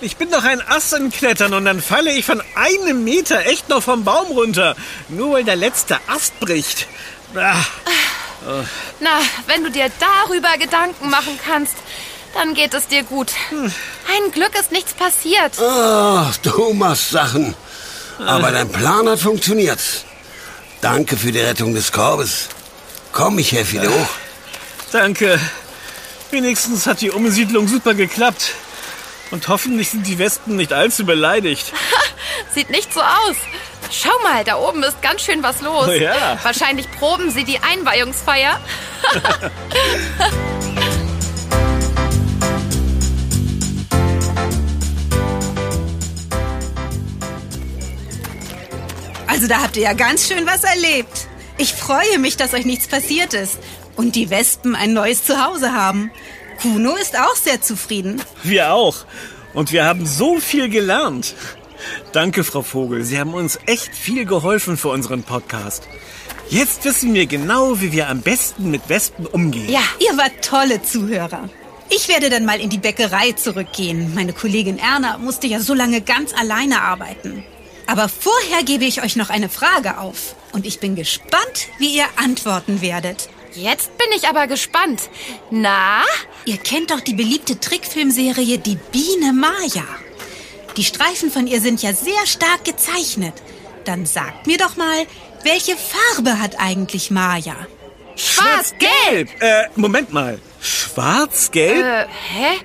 Ich 0.01 0.17
bin 0.17 0.29
doch 0.31 0.43
ein 0.43 0.61
Ass 0.61 0.93
im 0.93 1.11
Klettern 1.11 1.53
und 1.53 1.65
dann 1.65 1.81
falle 1.81 2.11
ich 2.11 2.25
von 2.25 2.43
einem 2.55 3.03
Meter 3.03 3.45
echt 3.45 3.69
noch 3.69 3.83
vom 3.83 4.03
Baum 4.03 4.27
runter. 4.27 4.75
Nur 5.09 5.33
weil 5.33 5.43
der 5.43 5.55
letzte 5.55 5.97
Ast 6.07 6.39
bricht. 6.39 6.87
Ah. 7.35 7.55
Na, 8.99 9.19
wenn 9.47 9.63
du 9.63 9.71
dir 9.71 9.89
darüber 9.99 10.57
Gedanken 10.57 11.09
machen 11.09 11.39
kannst, 11.45 11.75
dann 12.33 12.53
geht 12.53 12.73
es 12.73 12.87
dir 12.87 13.03
gut. 13.03 13.31
Ein 13.51 14.31
Glück 14.31 14.55
ist 14.59 14.71
nichts 14.71 14.93
passiert. 14.93 15.53
Ach, 15.59 16.35
du 16.37 16.73
machst 16.73 17.11
Sachen. 17.11 17.55
Aber 18.19 18.51
dein 18.51 18.71
Plan 18.71 19.07
hat 19.09 19.19
funktioniert. 19.19 19.79
Danke 20.81 21.17
für 21.17 21.31
die 21.31 21.39
Rettung 21.39 21.73
des 21.73 21.91
Korbes. 21.91 22.49
Komm, 23.11 23.39
ich 23.39 23.51
helfe 23.51 23.79
dir 23.79 23.89
hoch. 23.89 24.09
Danke. 24.91 25.39
Wenigstens 26.31 26.87
hat 26.87 27.01
die 27.01 27.11
Umsiedlung 27.11 27.67
super 27.67 27.93
geklappt. 27.93 28.53
Und 29.31 29.47
hoffentlich 29.47 29.89
sind 29.89 30.07
die 30.07 30.17
Wespen 30.17 30.55
nicht 30.55 30.73
allzu 30.73 31.05
beleidigt. 31.05 31.71
Sieht 32.53 32.69
nicht 32.69 32.93
so 32.93 33.01
aus. 33.01 33.35
Schau 33.91 34.09
mal, 34.23 34.43
da 34.45 34.55
oben 34.55 34.81
ist 34.83 35.01
ganz 35.01 35.21
schön 35.21 35.43
was 35.43 35.61
los. 35.61 35.87
Oh 35.87 35.91
ja. 35.91 36.39
Wahrscheinlich 36.41 36.89
proben 36.91 37.29
sie 37.29 37.43
die 37.43 37.59
Einweihungsfeier. 37.59 38.59
Also 49.27 49.47
da 49.47 49.61
habt 49.61 49.77
ihr 49.77 49.83
ja 49.83 49.93
ganz 49.93 50.27
schön 50.27 50.45
was 50.45 50.63
erlebt. 50.65 51.27
Ich 51.57 51.73
freue 51.73 52.19
mich, 52.19 52.35
dass 52.35 52.53
euch 52.53 52.65
nichts 52.65 52.87
passiert 52.87 53.33
ist. 53.33 53.59
Und 53.95 54.15
die 54.15 54.29
Wespen 54.29 54.75
ein 54.75 54.93
neues 54.93 55.23
Zuhause 55.23 55.71
haben. 55.71 56.11
Kuno 56.61 56.95
ist 56.95 57.17
auch 57.17 57.35
sehr 57.35 57.61
zufrieden. 57.61 58.21
Wir 58.43 58.73
auch. 58.73 58.97
Und 59.53 59.71
wir 59.71 59.85
haben 59.85 60.05
so 60.05 60.39
viel 60.39 60.69
gelernt. 60.69 61.33
Danke, 62.11 62.43
Frau 62.43 62.61
Vogel. 62.61 63.03
Sie 63.03 63.19
haben 63.19 63.33
uns 63.33 63.59
echt 63.65 63.95
viel 63.95 64.25
geholfen 64.25 64.77
für 64.77 64.89
unseren 64.89 65.23
Podcast. 65.23 65.87
Jetzt 66.49 66.83
wissen 66.85 67.13
wir 67.13 67.25
genau, 67.27 67.79
wie 67.79 67.91
wir 67.91 68.09
am 68.09 68.21
besten 68.21 68.71
mit 68.71 68.89
Wespen 68.89 69.25
umgehen. 69.25 69.69
Ja, 69.69 69.81
Ihr 69.99 70.17
wart 70.17 70.43
tolle 70.43 70.81
Zuhörer. 70.83 71.49
Ich 71.89 72.07
werde 72.07 72.29
dann 72.29 72.45
mal 72.45 72.59
in 72.59 72.69
die 72.69 72.77
Bäckerei 72.77 73.33
zurückgehen. 73.33 74.13
Meine 74.15 74.33
Kollegin 74.33 74.77
Erna 74.77 75.17
musste 75.17 75.47
ja 75.47 75.59
so 75.59 75.73
lange 75.73 76.01
ganz 76.01 76.33
alleine 76.33 76.81
arbeiten. 76.81 77.43
Aber 77.87 78.07
vorher 78.07 78.63
gebe 78.63 78.85
ich 78.85 79.03
euch 79.03 79.15
noch 79.17 79.29
eine 79.29 79.49
Frage 79.49 79.97
auf. 79.97 80.35
Und 80.53 80.65
ich 80.65 80.79
bin 80.79 80.95
gespannt, 80.95 81.67
wie 81.79 81.95
ihr 81.97 82.05
antworten 82.15 82.81
werdet. 82.81 83.27
jetzt 83.53 83.97
bin 83.97 84.07
ich 84.15 84.27
aber 84.27 84.47
gespannt. 84.47 85.09
Na? 85.49 86.03
Ihr 86.45 86.57
kennt 86.57 86.91
doch 86.91 87.01
die 87.01 87.13
beliebte 87.13 87.59
Trickfilmserie 87.59 88.57
Die 88.57 88.77
Biene 88.91 89.33
Maya. 89.33 89.83
Die 90.77 90.83
Streifen 90.83 91.31
von 91.31 91.47
ihr 91.47 91.61
sind 91.61 91.81
ja 91.81 91.93
sehr 91.93 92.25
stark 92.25 92.63
gezeichnet. 92.63 93.33
Dann 93.85 94.05
sagt 94.05 94.47
mir 94.47 94.57
doch 94.57 94.77
mal, 94.77 95.05
welche 95.43 95.75
Farbe 95.75 96.39
hat 96.39 96.59
eigentlich 96.59 97.11
Maya? 97.11 97.55
Schwarz-Gelb. 98.15 99.29
Äh, 99.41 99.63
Moment 99.75 100.13
mal. 100.13 100.39
Schwarz-Gelb? 100.61 101.83
Äh, 101.85 102.05
hä? 102.33 102.59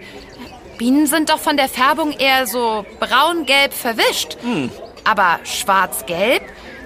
Bienen 0.78 1.06
sind 1.06 1.30
doch 1.30 1.40
von 1.40 1.56
der 1.56 1.68
Färbung 1.68 2.12
eher 2.12 2.46
so 2.46 2.84
braun-gelb 3.00 3.72
verwischt. 3.72 4.36
Aber 5.04 5.40
schwarz-gelb? 5.44 6.42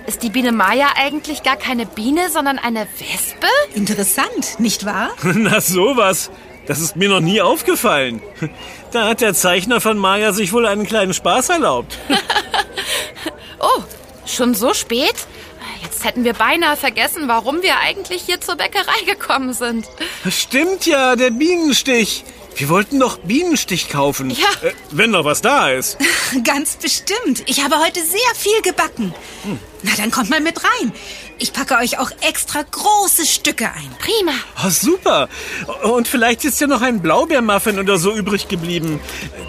Ist 0.06 0.22
die 0.22 0.30
Biene 0.30 0.52
Maya 0.52 0.88
eigentlich 0.96 1.42
gar 1.42 1.56
keine 1.56 1.86
Biene, 1.86 2.30
sondern 2.30 2.58
eine 2.58 2.86
Wespe? 2.98 3.48
Interessant, 3.74 4.58
nicht 4.58 4.86
wahr? 4.86 5.10
Na 5.22 5.60
sowas. 5.60 6.30
Das 6.66 6.78
ist 6.80 6.94
mir 6.94 7.08
noch 7.08 7.20
nie 7.20 7.40
aufgefallen. 7.40 8.22
Da 8.92 9.06
hat 9.08 9.20
der 9.20 9.34
Zeichner 9.34 9.80
von 9.80 9.98
Maya 9.98 10.32
sich 10.32 10.52
wohl 10.52 10.66
einen 10.66 10.86
kleinen 10.86 11.14
Spaß 11.14 11.50
erlaubt. 11.50 11.98
Oh, 13.62 13.82
schon 14.24 14.54
so 14.54 14.72
spät? 14.72 15.14
Jetzt 15.82 16.02
hätten 16.02 16.24
wir 16.24 16.32
beinahe 16.32 16.78
vergessen, 16.78 17.28
warum 17.28 17.60
wir 17.60 17.78
eigentlich 17.78 18.22
hier 18.22 18.40
zur 18.40 18.56
Bäckerei 18.56 19.04
gekommen 19.04 19.52
sind. 19.52 19.86
Stimmt 20.30 20.86
ja, 20.86 21.14
der 21.14 21.30
Bienenstich. 21.30 22.24
Wir 22.56 22.68
wollten 22.68 23.00
doch 23.00 23.18
Bienenstich 23.18 23.88
kaufen. 23.88 24.30
Ja. 24.30 24.46
Äh, 24.62 24.72
wenn 24.90 25.10
noch 25.10 25.24
was 25.24 25.40
da 25.40 25.70
ist. 25.70 25.96
Ganz 26.44 26.76
bestimmt. 26.76 27.42
Ich 27.46 27.64
habe 27.64 27.78
heute 27.78 28.00
sehr 28.00 28.34
viel 28.36 28.60
gebacken. 28.62 29.14
Na, 29.82 29.92
dann 29.96 30.10
kommt 30.10 30.30
mal 30.30 30.40
mit 30.40 30.62
rein. 30.62 30.92
Ich 31.38 31.52
packe 31.54 31.76
euch 31.76 31.98
auch 31.98 32.10
extra 32.20 32.62
große 32.62 33.24
Stücke 33.24 33.66
ein. 33.66 33.90
Prima. 33.98 34.32
Oh, 34.64 34.68
super. 34.68 35.28
Und 35.84 36.06
vielleicht 36.06 36.44
ist 36.44 36.60
ja 36.60 36.66
noch 36.66 36.82
ein 36.82 37.00
Blaubeermuffin 37.00 37.78
oder 37.78 37.96
so 37.96 38.12
übrig 38.12 38.48
geblieben. 38.48 39.00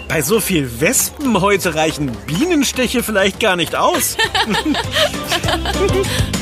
Bei 0.08 0.22
so 0.22 0.40
viel 0.40 0.80
Wespen 0.80 1.40
heute 1.40 1.74
reichen 1.74 2.16
Bienenstiche 2.26 3.02
vielleicht 3.02 3.40
gar 3.40 3.56
nicht 3.56 3.74
aus. 3.74 4.16